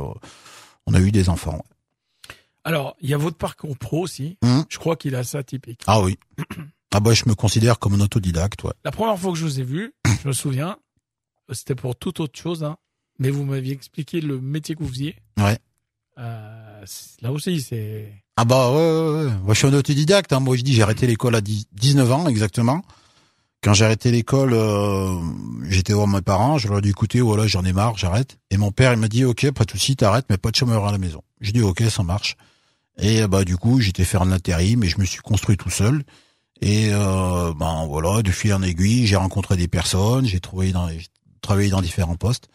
on 0.86 0.94
a 0.94 1.00
eu 1.00 1.12
des 1.12 1.30
enfants. 1.30 1.56
ouais. 1.56 1.73
Alors, 2.64 2.96
il 3.02 3.10
y 3.10 3.14
a 3.14 3.18
votre 3.18 3.38
parcours 3.38 3.78
pro 3.78 4.02
aussi. 4.02 4.38
Hum. 4.42 4.66
Je 4.70 4.78
crois 4.78 4.96
qu'il 4.96 5.14
est 5.14 5.18
assez 5.18 5.38
atypique. 5.38 5.82
Ah 5.88 6.02
oui. 6.02 6.18
Ah 6.96 7.00
bah 7.00 7.14
je 7.14 7.24
me 7.28 7.34
considère 7.34 7.80
comme 7.80 7.96
un 7.96 8.00
autodidacte, 8.02 8.64
ouais. 8.64 8.74
La 8.86 8.92
première 8.92 9.18
fois 9.18 9.32
que 9.32 9.38
je 9.38 9.46
vous 9.46 9.60
ai 9.60 9.64
vu, 9.64 9.94
je 10.22 10.28
me 10.28 10.34
souviens, 10.34 10.78
c'était 11.52 11.74
pour 11.74 11.96
toute 11.96 12.20
autre 12.20 12.40
chose, 12.40 12.64
hein, 12.64 12.78
mais 13.18 13.32
vous 13.32 13.44
m'aviez 13.44 13.74
expliqué 13.74 14.22
le 14.22 14.40
métier 14.40 14.76
que 14.76 14.84
vous 14.84 14.90
faisiez. 14.90 15.16
Ouais. 15.40 15.58
Euh, 16.20 16.86
là 17.22 17.32
aussi, 17.32 17.62
c'est. 17.62 18.14
Ah 18.38 18.46
bah 18.46 18.70
ouais, 18.72 18.76
ouais, 18.76 19.26
ouais. 19.26 19.32
Moi 19.44 19.54
je 19.56 19.60
suis 19.60 19.68
un 19.68 19.74
autodidacte. 19.74 20.34
Hein. 20.34 20.40
Moi 20.40 20.56
je 20.56 20.62
dis 20.62 20.74
j'ai 20.74 20.84
arrêté 20.84 21.08
l'école 21.08 21.34
à 21.36 21.42
10 21.42 21.68
19 21.74 22.12
ans 22.12 22.28
exactement. 22.28 22.84
Quand 23.64 23.74
j'ai 23.74 23.86
arrêté 23.86 24.12
l'école, 24.12 24.54
euh, 24.54 25.16
j'étais 25.70 25.94
voir 25.94 26.08
mes 26.08 26.22
parents. 26.22 26.58
Je 26.60 26.68
leur 26.68 26.80
ai 26.80 26.82
dit 26.82 26.90
écoutez 26.90 27.22
voilà 27.22 27.48
j'en 27.48 27.64
ai 27.64 27.74
marre, 27.74 27.98
j'arrête. 27.98 28.38
Et 28.52 28.58
mon 28.58 28.72
père 28.72 28.94
il 28.94 29.00
m'a 29.00 29.08
dit 29.08 29.26
ok 29.26 29.52
pas 29.52 29.66
de 29.66 29.72
souci 29.72 29.96
t'arrêtes 29.96 30.26
mais 30.30 30.38
pas 30.38 30.52
de 30.52 30.56
chômeur 30.56 30.86
à 30.86 30.92
la 30.92 31.00
maison. 31.00 31.24
J'ai 31.42 31.54
dit 31.54 31.62
ok 31.62 31.82
ça 31.90 32.04
marche. 32.04 32.38
Et 33.00 33.22
euh, 33.22 33.28
bah 33.28 33.44
du 33.44 33.58
coup 33.58 33.80
j'étais 33.80 34.04
faire 34.04 34.22
un 34.22 34.32
intérim 34.32 34.84
et 34.84 34.88
je 34.88 35.00
me 35.00 35.06
suis 35.06 35.22
construit 35.22 35.58
tout 35.58 35.70
seul. 35.70 36.04
Et 36.62 36.90
euh, 36.94 37.54
ben 37.54 37.86
voilà 37.88 38.22
de 38.22 38.32
fil 38.32 38.54
en 38.54 38.62
aiguille 38.62 39.06
j'ai 39.08 39.16
rencontré 39.16 39.58
des 39.58 39.68
personnes, 39.68 40.26
j'ai 40.26 40.40
trouvé 40.40 40.72
dans 40.72 40.90
travaillé 41.42 41.70
dans 41.70 41.82
différents 41.82 42.16
postes. 42.16 42.50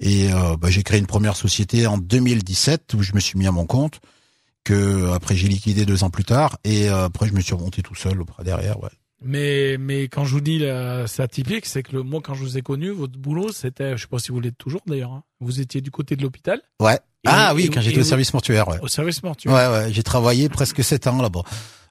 Et 0.00 0.32
euh, 0.32 0.56
bah, 0.56 0.70
j'ai 0.70 0.82
créé 0.82 0.98
une 0.98 1.06
première 1.06 1.36
société 1.36 1.86
en 1.86 1.98
2017 1.98 2.94
où 2.94 3.02
je 3.02 3.14
me 3.14 3.20
suis 3.20 3.38
mis 3.38 3.46
à 3.46 3.52
mon 3.52 3.66
compte 3.66 4.00
que 4.64 5.10
après 5.12 5.34
j'ai 5.36 5.48
liquidé 5.48 5.84
deux 5.86 6.04
ans 6.04 6.10
plus 6.10 6.24
tard 6.24 6.58
et 6.64 6.88
euh, 6.88 7.04
après 7.06 7.26
je 7.28 7.34
me 7.34 7.40
suis 7.40 7.54
remonté 7.54 7.82
tout 7.82 7.94
seul 7.94 8.20
auprès 8.20 8.44
derrière 8.44 8.82
ouais 8.82 8.90
Mais, 9.24 9.76
mais 9.78 10.04
quand 10.08 10.24
je 10.24 10.32
vous 10.34 10.40
dis 10.40 10.62
c'est 11.06 11.22
atypique, 11.22 11.66
c'est 11.66 11.82
que 11.82 11.96
le, 11.96 12.02
moi, 12.02 12.20
quand 12.22 12.34
je 12.34 12.40
vous 12.42 12.58
ai 12.58 12.62
connu, 12.62 12.90
votre 12.90 13.18
boulot, 13.18 13.52
c'était, 13.52 13.96
je 13.96 14.02
sais 14.02 14.08
pas 14.08 14.18
si 14.18 14.30
vous 14.32 14.40
l'êtes 14.40 14.58
toujours 14.58 14.82
d'ailleurs, 14.86 15.12
hein, 15.12 15.22
vous 15.40 15.60
étiez 15.60 15.80
du 15.80 15.90
côté 15.90 16.16
de 16.16 16.22
l'hôpital, 16.22 16.60
ouais 16.80 16.94
Et- 17.24 17.28
ah 17.28 17.54
oui 17.54 17.70
quand 17.72 17.80
j'étais 17.80 18.00
au 18.00 18.04
service 18.04 18.32
mortuaire 18.34 18.66
ouais 18.68 18.78
au 18.82 18.88
service 18.88 19.22
mortuaire. 19.22 19.54
ouais 19.54 19.66
ouais 19.86 19.92
j'ai 19.92 20.02
travaillé 20.02 20.48
presque 20.48 20.82
sept 20.82 21.06
ans 21.06 21.22
là-bas 21.22 21.42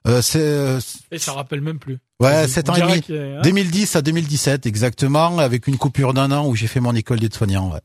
euh, 0.08 0.20
c'est 0.20 0.40
euh, 0.40 0.78
Et 1.10 1.18
ça 1.18 1.32
rappelle 1.32 1.60
même 1.62 1.78
plus. 1.78 1.98
ouais 2.20 2.46
sept 2.48 2.68
ans 2.68 2.74
et 2.74 2.80
demi 2.82 3.02
hein 3.36 3.40
2010 3.42 3.96
à 3.96 4.02
2017 4.02 4.66
exactement 4.66 5.38
avec 5.38 5.66
une 5.68 5.78
coupure 5.78 6.12
d'un 6.12 6.30
an 6.32 6.46
où 6.46 6.54
j'ai 6.54 6.66
fait 6.66 6.80
mon 6.80 6.94
école 6.94 7.18
d'aide-soignant 7.20 7.72
ouais 7.72 7.80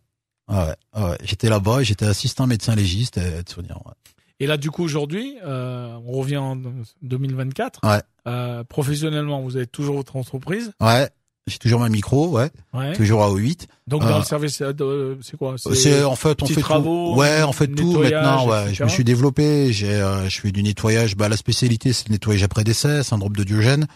Ah 0.50 0.66
ouais, 0.68 0.76
ah 0.94 1.10
ouais. 1.12 1.18
j'étais 1.24 1.48
là-bas, 1.50 1.84
j'étais 1.84 2.06
assistant 2.06 2.48
médecin 2.48 2.76
légiste 2.76 3.18
aide-soignant. 3.18 3.82
Ouais. 3.86 3.94
Et 4.40 4.48
là, 4.48 4.58
du 4.58 4.70
coup, 4.72 4.84
aujourd'hui, 4.84 5.36
euh, 5.46 5.98
on 6.06 6.12
revient 6.14 6.38
en 6.38 6.58
2024. 7.02 7.80
Ouais. 7.84 8.02
Euh, 8.28 8.64
professionnellement, 8.64 9.42
vous 9.42 9.56
avez 9.58 9.68
toujours 9.68 9.96
votre 9.96 10.16
entreprise. 10.16 10.72
Ouais, 10.82 11.10
j'ai 11.48 11.58
toujours 11.58 11.80
ma 11.80 11.90
micro, 11.90 12.28
ouais, 12.28 12.50
Ouais. 12.74 12.94
toujours 12.94 13.24
à 13.24 13.30
O8. 13.32 13.68
Donc 13.88 14.02
dans 14.02 14.16
Euh, 14.16 14.20
le 14.20 14.24
service, 14.26 14.62
euh, 14.62 14.74
de- 14.74 15.18
c'est 15.22 15.38
quoi? 15.38 15.56
C'est 15.58 16.04
en 16.04 16.16
fait 16.16 16.44
on 16.44 16.46
fait 16.46 16.60
travaux, 16.62 17.14
tout. 17.14 17.20
Ouais, 17.20 17.42
on 17.44 17.54
fait 17.54 17.68
tout 17.68 18.00
maintenant. 18.00 18.48
Ouais, 18.48 18.62
etc. 18.64 18.74
je 18.76 18.84
me 18.84 18.90
suis 18.90 19.04
développé. 19.06 19.72
J'ai, 19.72 19.88
euh, 19.94 20.28
je 20.30 20.42
fais 20.42 20.52
du 20.52 20.62
nettoyage. 20.62 21.16
Bah 21.16 21.30
la 21.30 21.38
spécialité 21.38 21.94
c'est 21.94 22.10
le 22.10 22.14
nettoyage 22.14 22.44
après 22.44 22.64
décès, 22.66 23.02
syndrome 23.04 23.34
de 23.36 23.44
Diogène, 23.46 23.88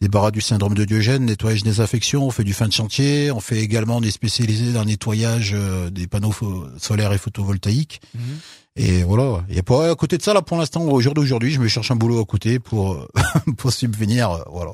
débarras 0.00 0.30
du 0.30 0.40
syndrome 0.40 0.74
de 0.74 0.84
Diogène, 0.84 1.24
nettoyage 1.24 1.62
des 1.62 1.80
affections. 1.80 2.26
On 2.26 2.30
fait 2.30 2.44
du 2.44 2.52
fin 2.52 2.68
de 2.68 2.72
chantier. 2.72 3.30
On 3.30 3.40
fait 3.40 3.58
également 3.60 4.00
des 4.00 4.10
spécialisés 4.10 4.72
dans 4.72 4.80
le 4.80 4.86
nettoyage 4.86 5.52
euh, 5.54 5.90
des 5.90 6.06
panneaux 6.06 6.34
solaires 6.78 7.12
et 7.12 7.18
photovoltaïques. 7.18 8.00
Mhm. 8.14 8.20
Et 8.76 9.02
voilà. 9.04 9.44
Et 9.48 9.62
pas 9.62 9.90
à 9.90 9.94
côté 9.94 10.18
de 10.18 10.22
ça 10.22 10.34
là 10.34 10.42
pour 10.42 10.58
l'instant 10.58 10.82
au 10.82 11.00
jour 11.00 11.14
d'aujourd'hui, 11.14 11.50
je 11.50 11.60
me 11.60 11.68
cherche 11.68 11.90
un 11.90 11.96
boulot 11.96 12.20
à 12.20 12.24
côté 12.26 12.58
pour 12.58 12.92
euh, 12.92 13.08
pour 13.56 13.72
subvenir. 13.72 14.30
euh, 14.30 14.42
Voilà. 14.50 14.72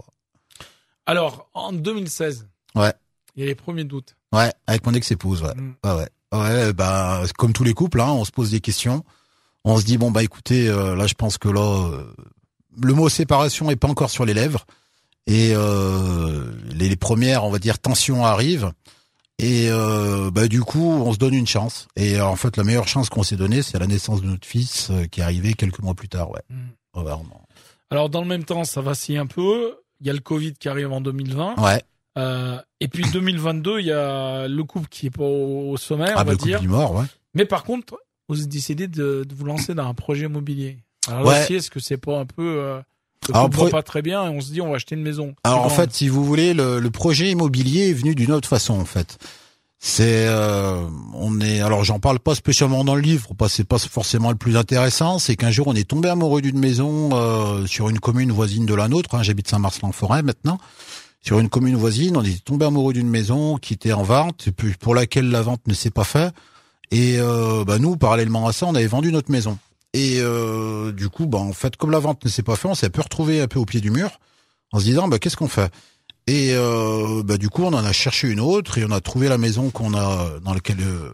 Alors, 1.07 1.49
en 1.55 1.73
2016. 1.73 2.49
Ouais. 2.75 2.93
Il 3.37 3.41
y 3.41 3.45
a 3.45 3.47
les 3.47 3.55
premiers 3.55 3.85
doutes. 3.85 4.17
Ouais, 4.33 4.53
avec 4.67 4.85
mon 4.87 4.93
ex-épouse. 4.95 5.43
Ouais. 5.43 5.55
Mm. 5.55 5.75
Ouais, 5.85 5.93
ouais. 5.97 6.09
Ouais, 6.33 6.73
bah, 6.73 7.23
comme 7.39 7.53
tous 7.53 7.65
les 7.65 7.75
couples, 7.75 8.01
hein, 8.01 8.11
on 8.11 8.25
se 8.25 8.31
pose 8.31 8.51
des 8.51 8.61
questions. 8.61 9.05
On 9.65 9.79
se 9.79 9.85
dit, 9.85 9.99
bon, 9.99 10.11
bah, 10.11 10.23
écoutez, 10.23 10.69
euh, 10.69 10.97
là, 10.97 11.07
je 11.07 11.13
pense 11.15 11.37
que 11.39 11.49
là, 11.49 11.61
euh, 11.61 12.05
le 12.83 12.95
mot 12.95 13.09
séparation 13.11 13.71
est 13.71 13.77
pas 13.77 13.89
encore 13.89 14.11
sur 14.11 14.25
les 14.25 14.33
lèvres. 14.35 14.65
Et 15.27 15.53
euh, 15.55 16.51
les, 16.75 16.89
les 16.89 16.97
premières, 16.97 17.45
on 17.45 17.51
va 17.51 17.59
dire, 17.59 17.79
tensions 17.79 18.25
arrivent. 18.27 18.73
Et 19.39 19.69
euh, 19.71 20.31
bah, 20.31 20.47
du 20.49 20.61
coup, 20.63 20.85
on 20.85 21.13
se 21.13 21.19
donne 21.19 21.35
une 21.35 21.47
chance. 21.47 21.89
Et 21.97 22.17
euh, 22.19 22.27
en 22.27 22.37
fait, 22.37 22.57
la 22.57 22.65
meilleure 22.65 22.89
chance 22.89 23.09
qu'on 23.09 23.23
s'est 23.23 23.37
donnée, 23.37 23.63
c'est 23.63 23.79
la 23.79 23.87
naissance 23.87 24.21
de 24.23 24.27
notre 24.27 24.47
fils 24.47 24.89
euh, 24.91 25.07
qui 25.07 25.21
est 25.21 25.23
arrivé 25.23 25.55
quelques 25.55 25.81
mois 25.81 25.95
plus 25.95 26.09
tard. 26.09 26.31
Ouais. 26.31 26.41
Ouais, 26.95 27.03
vraiment. 27.03 27.43
Alors, 27.91 28.09
dans 28.09 28.21
le 28.21 28.27
même 28.29 28.45
temps, 28.45 28.65
ça 28.65 28.81
vacille 28.81 29.17
un 29.19 29.27
peu. 29.27 29.77
Il 30.01 30.07
y 30.07 30.11
a 30.11 30.13
le 30.13 30.21
Covid 30.21 30.55
qui 30.55 30.69
arrive 30.69 30.93
en 30.93 31.01
2020. 31.01 31.57
Ouais. 31.63 31.83
Euh, 32.19 32.59
et 32.81 32.89
puis 32.89 33.05
2022, 33.11 33.81
il 33.81 33.87
y 33.87 33.93
a 33.93 34.47
le 34.49 34.65
couple 34.65 34.89
qui 34.89 35.07
est 35.07 35.11
pas 35.11 35.25
au 35.25 35.71
au 35.71 35.77
sommet, 35.77 36.11
on 36.11 36.17
Ah, 36.17 36.17
bah, 36.19 36.25
va 36.25 36.31
le 36.33 36.37
couple 36.37 36.49
dire. 36.51 36.63
mort, 36.65 36.95
ouais. 36.95 37.07
Mais 37.35 37.47
par 37.47 37.65
contre, 37.65 37.97
vous 38.29 38.47
décidé 38.47 38.87
de, 38.87 39.25
de 39.27 39.35
vous 39.35 39.45
lancer 39.47 39.73
dans 39.75 39.87
un 39.87 39.95
projet 39.95 40.27
immobilier. 40.27 40.79
Alors 41.09 41.27
Ouais. 41.27 41.35
là 41.35 41.43
aussi, 41.43 41.55
est-ce 41.55 41.71
que 41.71 41.81
c'est 41.81 41.97
pas 41.97 42.19
un 42.19 42.27
peu 42.27 42.81
couple 43.27 43.51
pro- 43.57 43.65
va 43.67 43.71
pas 43.71 43.83
très 43.83 44.03
bien 44.03 44.25
et 44.27 44.29
on 44.29 44.41
se 44.41 44.51
dit 44.53 44.61
on 44.61 44.71
va 44.71 44.77
acheter 44.77 44.95
une 44.95 45.03
maison. 45.03 45.35
Alors 45.45 45.61
en 45.61 45.67
grande. 45.67 45.77
fait, 45.77 45.93
si 45.95 46.09
vous 46.09 46.25
voulez, 46.25 46.55
le, 46.55 46.81
le 46.81 46.91
projet 46.91 47.31
immobilier 47.31 47.91
est 47.91 47.95
venu 47.95 48.15
d'une 48.15 48.33
autre 48.33 48.49
façon 48.49 48.75
en 48.75 48.85
fait. 48.85 49.19
C'est, 49.85 50.27
euh, 50.29 50.81
on 51.13 51.41
est, 51.41 51.61
alors 51.61 51.83
j'en 51.83 51.99
parle 51.99 52.21
pas 52.21 52.37
spécialement 52.37 52.85
dans 52.85 52.95
le 52.95 53.01
livre, 53.01 53.31
parce 53.37 53.51
que 53.51 53.57
c'est 53.57 53.65
pas 53.65 53.79
forcément 53.79 54.31
le 54.31 54.37
plus 54.37 54.57
intéressant. 54.57 55.19
C'est 55.19 55.35
qu'un 55.35 55.51
jour 55.51 55.67
on 55.67 55.75
est 55.75 55.89
tombé 55.89 56.09
amoureux 56.09 56.41
d'une 56.41 56.59
maison 56.61 57.11
euh, 57.15 57.67
sur 57.67 57.89
une 57.89 57.99
commune 57.99 58.31
voisine 58.31 58.65
de 58.65 58.75
la 58.75 58.87
nôtre. 58.87 59.15
hein, 59.17 59.25
J'habite 59.25 59.49
Saint-Marcelin-Forêt 59.49 60.23
maintenant. 60.23 60.59
Sur 61.21 61.41
une 61.41 61.49
commune 61.49 61.77
voisine, 61.77 62.17
on 62.17 62.23
est 62.23 62.45
tombé 62.45 62.65
amoureux 62.67 62.93
d'une 62.93 63.09
maison 63.09 63.57
qui 63.57 63.75
était 63.75 63.93
en 63.93 64.03
vente, 64.05 64.49
pour 64.81 64.95
laquelle 64.95 65.31
la 65.31 65.43
vente 65.43 65.61
ne 65.67 65.75
s'est 65.75 65.91
pas 65.91 66.05
faite. 66.05 66.33
Et 66.93 67.17
euh, 67.19 67.65
bah, 67.65 67.79
nous, 67.79 67.97
parallèlement 67.97 68.47
à 68.47 68.53
ça, 68.53 68.67
on 68.67 68.75
avait 68.75 68.87
vendu 68.87 69.11
notre 69.13 69.31
maison. 69.33 69.57
Et 69.95 70.21
euh, 70.21 70.93
du 70.93 71.09
coup, 71.09 71.27
bah, 71.27 71.39
en 71.39 71.53
fait, 71.53 71.77
comme 71.77 71.91
la 71.91 71.99
vente 71.99 72.25
ne 72.25 72.31
s'est 72.31 72.43
pas 72.43 72.57
faite, 72.57 72.71
on 72.71 72.75
s'est 72.75 72.87
un 72.87 72.91
peu 72.91 73.03
retrouvé 73.03 73.41
un 73.41 73.49
peu 73.49 73.59
au 73.59 73.67
pied 73.67 73.81
du 73.81 73.91
mur, 73.91 74.21
en 74.73 74.79
se 74.79 74.85
disant, 74.85 75.09
bah, 75.09 75.19
qu'est-ce 75.19 75.37
qu'on 75.37 75.49
fait? 75.49 75.73
Et 76.27 76.53
euh, 76.53 77.23
bah, 77.25 77.37
du 77.37 77.49
coup, 77.49 77.65
on 77.65 77.73
en 77.73 77.85
a 77.85 77.93
cherché 77.93 78.29
une 78.29 78.41
autre 78.41 78.79
et 78.79 78.85
on 78.85 78.91
a 78.91 79.01
trouvé 79.01 79.29
la 79.29 79.39
maison 79.39 79.71
qu'on 79.71 79.95
a 79.95 80.39
dans 80.41 80.55
laquelle, 80.55 80.81
euh, 80.81 81.11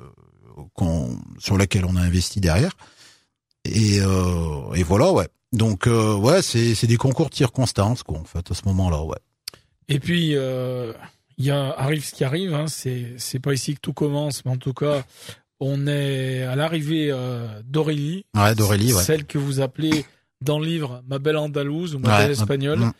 qu'on, 0.74 1.18
sur 1.38 1.56
laquelle 1.56 1.84
on 1.86 1.96
a 1.96 2.00
investi 2.00 2.40
derrière. 2.40 2.72
Et, 3.64 4.00
euh, 4.00 4.72
et 4.74 4.82
voilà, 4.82 5.12
ouais. 5.12 5.28
Donc, 5.52 5.86
euh, 5.86 6.14
ouais, 6.14 6.42
c'est, 6.42 6.74
c'est 6.74 6.86
des 6.86 6.98
concours 6.98 7.30
de 7.30 7.34
circonstances, 7.34 8.02
quoi, 8.02 8.18
en 8.18 8.24
fait, 8.24 8.50
à 8.50 8.54
ce 8.54 8.62
moment-là, 8.66 9.02
ouais. 9.02 9.18
Et 9.88 9.98
puis, 9.98 10.34
il 11.38 11.44
y 11.44 11.50
a, 11.50 11.70
arrive 11.72 12.04
ce 12.04 12.14
qui 12.14 12.22
arrive. 12.22 12.52
Hein, 12.52 12.66
c'est 12.68 13.14
c'est 13.16 13.38
pas 13.38 13.54
ici 13.54 13.74
que 13.74 13.80
tout 13.80 13.94
commence, 13.94 14.44
mais 14.44 14.50
en 14.50 14.58
tout 14.58 14.74
cas, 14.74 15.04
on 15.60 15.86
est 15.86 16.42
à 16.42 16.56
l'arrivée 16.56 17.08
euh, 17.10 17.46
d'Aurélie, 17.64 18.24
Ouais, 18.36 18.54
d'Aurélie, 18.54 18.92
ouais. 18.94 19.02
celle 19.02 19.24
que 19.26 19.38
vous 19.38 19.60
appelez 19.60 20.04
dans 20.40 20.58
le 20.58 20.66
livre 20.66 21.02
Ma 21.08 21.18
belle 21.18 21.36
andalouse 21.36 21.94
ou 21.94 21.98
Ma 21.98 22.10
Ouais, 22.16 22.22
belle 22.24 22.30
espagnole. 22.32 22.78
mm. 22.78 22.92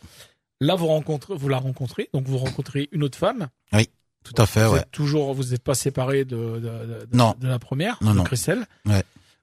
Là, 0.60 0.74
vous 0.74 0.88
rencontrez, 0.88 1.34
vous 1.36 1.48
la 1.48 1.58
rencontrez, 1.58 2.08
donc 2.12 2.26
vous 2.26 2.38
rencontrez 2.38 2.88
une 2.92 3.04
autre 3.04 3.16
femme. 3.18 3.48
Tout 4.24 4.42
à 4.42 4.46
fait, 4.46 4.66
vous 4.66 4.72
ouais. 4.74 4.80
êtes 4.80 4.90
toujours, 4.90 5.32
vous 5.32 5.44
n'êtes 5.44 5.62
pas 5.62 5.76
séparé 5.76 6.24
de, 6.24 6.36
de, 6.36 6.58
de, 6.58 7.06
de- 7.06 7.16
Non. 7.16 7.34
de 7.40 7.46
la 7.46 7.58
première, 7.60 7.96
Non, 8.02 8.10
de 8.12 8.16
non. 8.18 8.24
Christelle. 8.24 8.66
Ouais. 8.84 9.02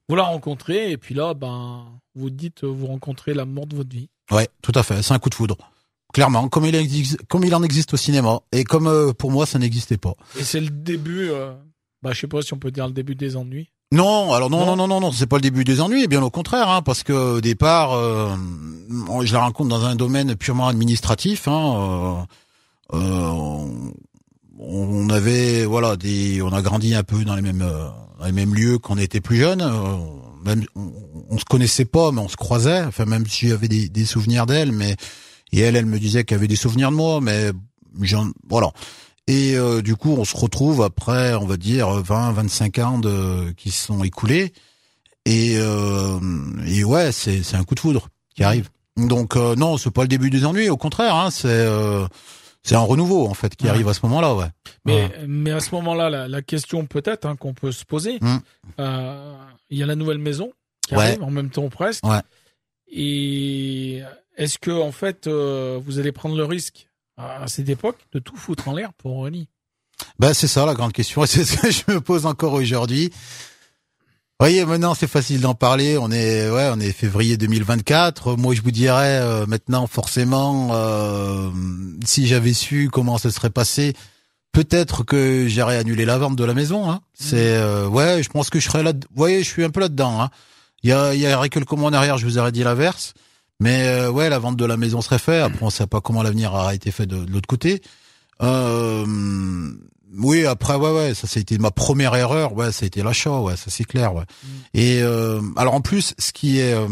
Vous 0.10 0.15
la 0.15 0.24
rencontrez 0.24 0.91
et 0.91 0.98
puis 0.98 1.15
là, 1.15 1.34
ben, 1.34 1.86
vous 2.13 2.29
dites, 2.29 2.63
vous 2.65 2.86
rencontrez 2.86 3.34
l'amour 3.34 3.65
de 3.65 3.75
votre 3.77 3.89
vie. 3.95 4.10
Ouais, 4.29 4.48
tout 4.62 4.74
à 4.75 4.84
fait. 4.84 5.01
C'est 5.01 5.13
un 5.13 5.19
coup 5.19 5.29
de 5.29 5.36
foudre. 5.36 5.57
Clairement, 6.13 6.50
comme 6.50 6.65
il, 6.65 6.75
existe, 6.75 7.17
comme 7.27 7.43
il 7.45 7.55
en 7.55 7.63
existe 7.63 7.93
au 7.93 7.98
cinéma. 7.98 8.41
Et 8.51 8.63
comme 8.63 8.86
euh, 8.88 9.12
pour 9.13 9.31
moi, 9.31 9.45
ça 9.48 9.57
n'existait 9.57 9.98
pas. 9.98 10.13
Et 10.38 10.43
c'est 10.43 10.60
le 10.62 10.69
début, 10.69 11.29
euh, 11.29 11.53
bah, 12.05 12.12
je 12.13 12.19
sais 12.19 12.27
pas 12.27 12.43
si 12.43 12.53
on 12.53 12.59
peut 12.59 12.69
dire 12.69 12.85
le 12.85 12.93
début 12.93 13.15
des 13.15 13.35
ennuis. 13.35 13.71
Non, 13.91 14.31
alors 14.31 14.51
non, 14.51 14.63
Non. 14.63 14.75
non, 14.75 14.88
non, 14.88 15.00
non, 15.00 15.12
c'est 15.12 15.25
pas 15.25 15.38
le 15.38 15.41
début 15.41 15.63
des 15.63 15.81
ennuis, 15.81 16.05
bien 16.05 16.21
au 16.21 16.29
contraire, 16.29 16.69
hein, 16.69 16.83
parce 16.83 17.01
que 17.01 17.38
au 17.38 17.41
départ, 17.41 17.93
euh, 17.93 18.35
je 19.24 19.33
la 19.33 19.39
rencontre 19.39 19.69
dans 19.69 19.85
un 19.85 19.95
domaine 19.95 20.35
purement 20.35 20.67
administratif. 20.67 21.47
Hein, 21.47 22.27
euh, 22.93 22.97
euh, 22.97 23.65
on 24.59 25.09
avait 25.09 25.65
voilà 25.65 25.95
des 25.95 26.43
on 26.43 26.53
a 26.53 26.62
grandi 26.62 26.93
un 26.93 27.01
peu 27.01 27.25
dans 27.25 27.35
les 27.35 27.41
mêmes 27.41 27.67
dans 28.19 28.25
les 28.25 28.31
mêmes 28.31 28.53
lieux 28.53 28.77
quand 28.77 28.93
on 28.93 28.97
était 29.00 29.19
plus 29.19 29.38
jeune 29.38 29.63
même 30.45 30.63
on, 30.75 30.91
on, 31.31 31.38
se 31.39 31.45
connaissait 31.45 31.85
pas 31.85 32.12
mais 32.12 32.21
on 32.21 32.29
se 32.29 32.38
croisait 32.38 32.83
enfin 32.83 33.05
même 33.05 33.25
si 33.25 33.50
j'avais 33.50 33.67
des, 33.67 33.89
des 33.89 34.05
souvenirs 34.05 34.45
d'elle 34.45 34.71
mais 34.71 34.95
et 35.51 35.59
elle 35.59 35.75
elle 35.75 35.88
me 35.88 36.00
disait 36.00 36.24
qu'elle 36.24 36.38
avait 36.38 36.47
des 36.47 36.55
souvenirs 36.55 36.91
de 36.91 36.95
moi 36.95 37.19
mais 37.21 37.51
j'en 38.01 38.29
voilà 38.47 38.71
et 39.27 39.55
euh, 39.55 39.82
du 39.82 39.96
coup 39.96 40.15
on 40.17 40.25
se 40.25 40.36
retrouve 40.38 40.82
après 40.82 41.34
on 41.36 41.46
va 41.46 41.58
dire 41.58 41.89
20 41.89 42.34
25 42.34 42.79
ans 42.79 43.00
de 43.00 43.51
qui 43.58 43.72
sont 43.72 44.03
écoulés 44.03 44.53
et 45.25 45.55
et 46.67 46.84
ouais 46.84 47.12
c'est 47.12 47.41
c'est 47.41 47.58
un 47.58 47.63
coup 47.63 47.75
de 47.75 47.79
foudre 47.79 48.10
qui 48.36 48.44
arrive 48.44 48.70
donc 48.96 49.36
non 49.36 49.77
c'est 49.77 49.91
pas 49.91 50.03
le 50.03 50.08
début 50.08 50.29
des 50.29 50.46
ennuis 50.46 50.70
au 50.70 50.77
contraire 50.77 51.15
hein, 51.15 51.32
c'est 51.32 51.65
c'est 52.65 52.75
un 52.75 52.79
renouveau 52.79 53.27
en 53.27 53.36
fait 53.36 53.55
qui 53.55 53.70
arrive 53.70 53.88
à 53.88 53.94
ce 53.94 54.00
moment-là, 54.03 54.34
ouais. 54.34 54.48
Mais 54.86 55.12
mais 55.27 55.51
à 55.51 55.60
ce 55.60 55.74
moment-là, 55.75 56.10
la, 56.10 56.27
la 56.27 56.41
question 56.41 56.88
peut-être 56.88 57.25
hein, 57.27 57.36
qu'on 57.36 57.53
peut 57.53 57.72
se 57.72 57.86
poser, 57.86 58.17
hum. 58.22 58.41
euh, 58.79 59.36
il 59.70 59.77
y 59.77 59.84
a 59.84 59.86
la 59.86 59.96
nouvelle 59.96 60.17
maison 60.17 60.51
qui 60.88 60.96
arrive 60.96 61.22
en 61.22 61.29
même 61.29 61.51
temps 61.51 61.70
presque. 61.70 62.03
Ouais. 62.03 62.22
Et 62.91 64.01
est-ce 64.36 64.58
que 64.58 64.72
en 64.72 64.91
fait 64.91 65.27
euh, 65.27 65.79
vous 65.86 66.00
allez 66.00 66.12
prendre 66.12 66.36
le 66.36 66.44
risque 66.44 66.88
à 67.17 67.48
cette 67.48 67.69
époque 67.69 67.98
de 68.12 68.19
tout 68.19 68.36
foutre 68.36 68.67
en 68.67 68.74
l'air 68.74 68.93
pour 68.93 69.13
Ronnie 69.13 69.48
Ben 70.19 70.34
c'est 70.34 70.48
ça 70.48 70.65
la 70.65 70.74
grande 70.74 70.93
question, 70.93 71.25
c'est 71.25 71.45
ce 71.45 71.57
que 71.57 71.72
je 71.72 71.93
me 71.93 72.01
pose 72.01 72.25
encore 72.25 72.53
aujourd'hui 72.53 73.12
voyez, 74.39 74.65
maintenant 74.65 74.93
c'est 74.93 75.07
facile 75.07 75.41
d'en 75.41 75.55
parler. 75.55 75.98
On 75.98 76.12
est, 76.12 76.50
ouais, 76.50 76.69
on 76.74 76.79
est 76.79 76.91
février 76.91 77.38
2024. 77.38 78.36
Moi, 78.38 78.53
je 78.53 78.62
vous 78.62 78.72
dirais 78.72 79.19
euh, 79.22 79.45
maintenant, 79.45 79.88
forcément, 79.88 80.69
euh, 80.74 81.50
si 82.05 82.27
j'avais 82.27 82.53
su 82.53 82.89
comment 82.91 83.17
ça 83.17 83.31
serait 83.31 83.50
passé, 83.50 83.93
peut-être 84.51 85.03
que 85.03 85.48
j'aurais 85.48 85.77
annulé 85.77 86.05
la 86.05 86.17
vente 86.17 86.36
de 86.36 86.43
la 86.43 86.53
maison. 86.53 86.89
Hein. 86.89 87.01
C'est, 87.13 87.55
euh, 87.55 87.88
ouais, 87.88 88.24
je 88.24 88.29
pense 88.29 88.50
que 88.50 88.60
je 88.60 88.65
serais 88.65 88.84
là. 88.84 88.91
Vous 88.93 89.15
voyez, 89.15 89.43
je 89.43 89.50
suis 89.50 89.63
un 89.63 89.69
peu 89.69 89.79
là-dedans. 89.79 90.22
Hein. 90.22 90.29
Il 90.84 90.89
y, 90.89 90.93
a, 90.93 91.15
il 91.15 91.22
y 91.22 91.34
aurait 91.34 91.50
quelques 91.50 91.72
mois 91.72 91.89
en 91.89 91.93
arrière, 91.93 92.17
je 92.17 92.25
vous 92.25 92.38
aurais 92.38 92.51
dit 92.51 92.63
l'inverse. 92.63 93.13
Mais 93.59 94.07
ouais, 94.07 94.29
la 94.29 94.39
vente 94.39 94.57
de 94.57 94.65
la 94.65 94.77
maison 94.77 95.01
serait 95.01 95.19
faite. 95.19 95.41
Après, 95.41 95.65
on 95.65 95.69
sait 95.69 95.88
pas 95.88 96.01
comment 96.01 96.24
l'avenir 96.24 96.53
aura 96.53 96.75
été 96.75 96.91
fait 96.91 97.05
de, 97.05 97.24
de 97.24 97.31
l'autre 97.31 97.47
côté. 97.47 97.81
Euh, 98.41 99.05
oui, 100.17 100.45
après, 100.45 100.75
ouais, 100.75 100.91
ouais, 100.91 101.13
ça, 101.13 101.27
a 101.33 101.39
été 101.39 101.57
ma 101.57 101.71
première 101.71 102.15
erreur. 102.15 102.53
Ouais, 102.53 102.71
ça 102.71 102.83
a 102.85 102.88
été 102.88 103.03
l'achat. 103.03 103.39
Ouais, 103.39 103.55
ça 103.55 103.69
c'est 103.69 103.83
clair. 103.83 104.13
Ouais. 104.13 104.24
Mm. 104.24 104.47
Et 104.74 105.01
euh, 105.01 105.41
alors 105.57 105.74
en 105.74 105.81
plus, 105.81 106.13
ce 106.17 106.31
qui 106.31 106.59
est 106.59 106.74
euh, 106.74 106.88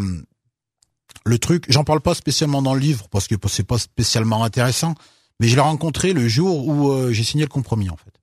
le 1.25 1.39
truc, 1.39 1.65
j'en 1.69 1.83
parle 1.83 2.01
pas 2.01 2.15
spécialement 2.15 2.61
dans 2.61 2.73
le 2.73 2.79
livre 2.79 3.07
parce 3.09 3.27
que 3.27 3.35
c'est 3.47 3.63
pas 3.63 3.77
spécialement 3.77 4.43
intéressant, 4.43 4.95
mais 5.39 5.47
je 5.47 5.55
l'ai 5.55 5.61
rencontré 5.61 6.13
le 6.13 6.27
jour 6.27 6.67
où 6.67 6.91
euh, 6.91 7.11
j'ai 7.13 7.23
signé 7.23 7.45
le 7.45 7.49
compromis 7.49 7.89
en 7.89 7.97
fait. 7.97 8.13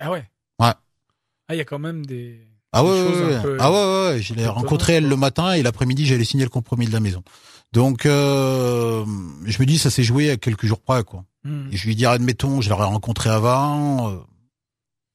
Ah 0.00 0.10
ouais? 0.10 0.24
Ouais. 0.58 0.72
Ah, 1.48 1.54
il 1.54 1.58
y 1.58 1.60
a 1.60 1.64
quand 1.64 1.78
même 1.78 2.04
des. 2.04 2.47
Ah 2.72 2.84
ouais, 2.84 2.90
ouais, 2.90 3.42
ouais. 3.44 3.56
ah 3.58 3.72
ouais, 3.72 4.12
ouais, 4.14 4.22
je 4.22 4.34
l'ai 4.34 4.46
rencontré 4.46 4.94
elle 4.94 5.08
le 5.08 5.16
matin 5.16 5.52
et 5.54 5.62
l'après-midi 5.62 6.04
j'allais 6.04 6.24
signer 6.24 6.44
le 6.44 6.50
compromis 6.50 6.86
de 6.86 6.92
la 6.92 7.00
maison. 7.00 7.22
Donc 7.72 8.02
je 8.04 9.04
me 9.04 9.64
dis 9.64 9.78
ça 9.78 9.90
s'est 9.90 10.02
joué 10.02 10.30
à 10.30 10.36
quelques 10.36 10.66
jours 10.66 10.80
près 10.80 11.02
quoi. 11.04 11.24
Mm. 11.44 11.68
Et 11.72 11.76
je 11.76 11.86
lui 11.86 11.96
dis 11.96 12.04
admettons 12.06 12.60
je 12.60 12.68
l'aurais 12.68 12.84
rencontré 12.84 13.30
avant 13.30 14.22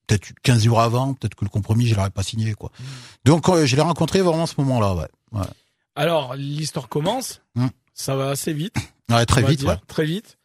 peut-être 0.06 0.32
15 0.42 0.64
jours 0.64 0.80
avant, 0.80 1.14
peut-être 1.14 1.34
que 1.34 1.44
le 1.44 1.50
compromis, 1.50 1.86
je 1.86 1.94
l'aurais 1.94 2.10
pas 2.10 2.22
signé, 2.22 2.54
quoi. 2.54 2.70
Mm. 2.78 2.84
Donc, 3.24 3.48
euh, 3.48 3.66
je 3.66 3.76
l'ai 3.76 3.82
rencontré 3.82 4.20
vraiment 4.20 4.44
à 4.44 4.46
ce 4.46 4.54
moment-là, 4.58 4.94
ouais. 4.94 5.08
ouais. 5.32 5.46
Alors, 5.94 6.34
l'histoire 6.34 6.88
commence. 6.88 7.42
Mm. 7.54 7.68
Ça 7.92 8.16
va 8.16 8.30
assez 8.30 8.52
vite. 8.52 8.76
Ouais, 9.10 9.26
très 9.26 9.42
vite, 9.42 9.62
ouais. 9.64 9.76
Très 9.86 10.04
vite. 10.04 10.38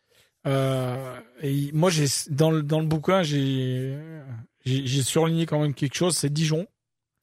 Euh, 0.45 1.17
et 1.41 1.71
moi, 1.73 1.89
j'ai 1.89 2.05
dans 2.29 2.51
le 2.51 2.61
dans 2.61 2.79
le 2.79 2.85
bouquin, 2.85 3.23
j'ai 3.23 3.97
j'ai 4.65 5.03
surligné 5.03 5.45
quand 5.45 5.61
même 5.61 5.73
quelque 5.73 5.95
chose. 5.95 6.15
C'est 6.15 6.31
Dijon. 6.31 6.67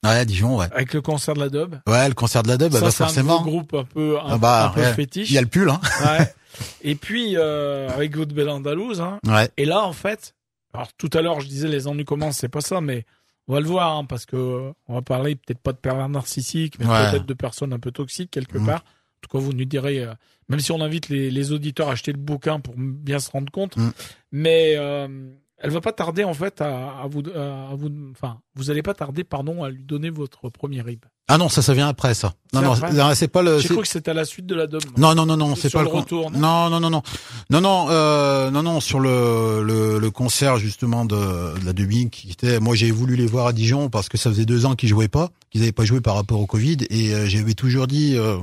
Ouais, 0.03 0.25
Dijon, 0.25 0.57
ouais. 0.57 0.67
Avec 0.71 0.93
le 0.93 1.01
concert 1.01 1.33
de 1.33 1.39
la 1.39 1.49
Dub? 1.49 1.75
Ouais, 1.87 2.07
le 2.07 2.13
concert 2.13 2.43
de 2.43 2.49
la 2.49 2.57
Dub, 2.57 2.71
bah, 2.71 2.79
forcément. 2.79 3.09
C'est 3.09 3.19
un 3.19 3.41
groupe 3.41 3.73
un 3.73 3.83
peu 3.83 4.17
un, 4.19 4.33
ah 4.33 4.37
bah, 4.37 4.67
un 4.67 4.69
peu 4.69 4.83
fétiche. 4.93 5.29
Il 5.29 5.33
y 5.33 5.37
a 5.37 5.41
le 5.41 5.47
pull, 5.47 5.69
hein. 5.69 5.81
ouais. 6.01 6.33
Et 6.81 6.95
puis 6.95 7.33
euh, 7.35 7.89
avec 7.89 8.11
Good 8.11 8.33
Bell 8.33 8.49
Andalouse. 8.49 9.01
Hein. 9.01 9.19
Ouais. 9.25 9.49
Et 9.57 9.65
là, 9.65 9.83
en 9.83 9.93
fait, 9.93 10.33
alors 10.73 10.87
tout 10.97 11.09
à 11.13 11.21
l'heure, 11.21 11.39
je 11.39 11.47
disais 11.47 11.67
les 11.67 11.87
ennuis 11.87 12.05
commencent, 12.05 12.37
c'est 12.37 12.49
pas 12.49 12.61
ça, 12.61 12.81
mais 12.81 13.05
on 13.47 13.53
va 13.53 13.59
le 13.59 13.67
voir 13.67 13.95
hein, 13.95 14.05
parce 14.05 14.25
que 14.25 14.71
on 14.87 14.93
va 14.95 15.01
parler 15.01 15.35
peut-être 15.35 15.59
pas 15.59 15.71
de 15.71 15.77
pervers 15.77 16.09
narcissiques, 16.09 16.79
mais 16.79 16.85
peut-être 16.85 17.25
de 17.25 17.33
personnes 17.33 17.73
un 17.73 17.79
peu 17.79 17.91
toxiques 17.91 18.31
quelque 18.31 18.57
mmh. 18.57 18.65
part. 18.65 18.79
En 18.79 19.19
tout 19.21 19.37
cas, 19.37 19.43
vous 19.43 19.53
nous 19.53 19.65
direz, 19.65 20.03
euh, 20.03 20.13
même 20.49 20.59
si 20.59 20.71
on 20.71 20.81
invite 20.81 21.09
les, 21.09 21.31
les, 21.31 21.51
auditeurs 21.51 21.89
à 21.89 21.93
acheter 21.93 22.11
le 22.11 22.19
bouquin 22.19 22.59
pour 22.59 22.75
bien 22.77 23.19
se 23.19 23.31
rendre 23.31 23.51
compte, 23.51 23.75
mmh. 23.77 23.89
mais 24.31 24.75
euh, 24.77 25.29
elle 25.59 25.71
va 25.71 25.81
pas 25.81 25.91
tarder 25.91 26.23
en 26.23 26.33
fait 26.33 26.61
à, 26.61 27.01
à 27.01 27.07
vous, 27.09 27.23
à 27.35 27.73
vous, 27.75 27.89
enfin, 28.11 28.39
vous 28.55 28.69
allez 28.69 28.83
pas 28.83 28.93
tarder, 28.93 29.23
pardon, 29.23 29.63
à 29.63 29.69
lui 29.69 29.83
donner 29.83 30.09
votre 30.09 30.49
premier 30.49 30.81
rib. 30.81 31.03
Ah 31.29 31.37
non, 31.37 31.49
ça, 31.49 31.61
ça 31.61 31.73
vient 31.73 31.89
après 31.89 32.13
ça. 32.13 32.35
Non, 32.53 32.61
non, 32.61 32.75
c'est 33.13 33.27
pas 33.27 33.41
le. 33.41 33.59
J'ai 33.59 33.67
cru 33.67 33.81
que 33.81 33.87
c'était 33.87 34.11
à 34.11 34.13
la 34.13 34.23
suite 34.23 34.45
de 34.45 34.55
la 34.55 34.65
dome. 34.65 34.79
Non, 34.95 35.13
non, 35.13 35.25
non, 35.25 35.35
non, 35.35 35.55
c'est 35.55 35.69
pas 35.69 35.81
le, 35.81 35.89
retour. 35.89 36.31
Non, 36.31 36.69
non, 36.69 36.79
non, 36.79 36.89
non, 36.89 37.01
non, 37.49 37.61
non, 37.61 37.87
euh, 37.89 38.49
non, 38.49 38.63
non, 38.63 38.79
sur 38.79 39.01
le, 39.01 39.61
le, 39.61 39.99
le 39.99 40.11
concert 40.11 40.57
justement 40.57 41.03
de, 41.03 41.59
de 41.59 41.65
la 41.65 41.73
Dubing 41.73 42.09
qui 42.09 42.31
était. 42.31 42.61
Moi, 42.61 42.75
j'ai 42.75 42.91
voulu 42.91 43.17
les 43.17 43.25
voir 43.25 43.47
à 43.47 43.53
Dijon 43.53 43.89
parce 43.89 44.07
que 44.07 44.17
ça 44.17 44.29
faisait 44.29 44.45
deux 44.45 44.65
ans 44.65 44.75
qu'ils 44.75 44.87
jouaient 44.89 45.09
pas, 45.09 45.29
qu'ils 45.49 45.61
n'avaient 45.61 45.73
pas 45.73 45.83
joué 45.83 45.99
par 45.99 46.15
rapport 46.15 46.39
au 46.39 46.45
Covid, 46.45 46.77
et 46.89 47.13
euh, 47.13 47.25
j'avais 47.25 47.55
toujours 47.55 47.87
dit 47.87 48.15
euh, 48.15 48.37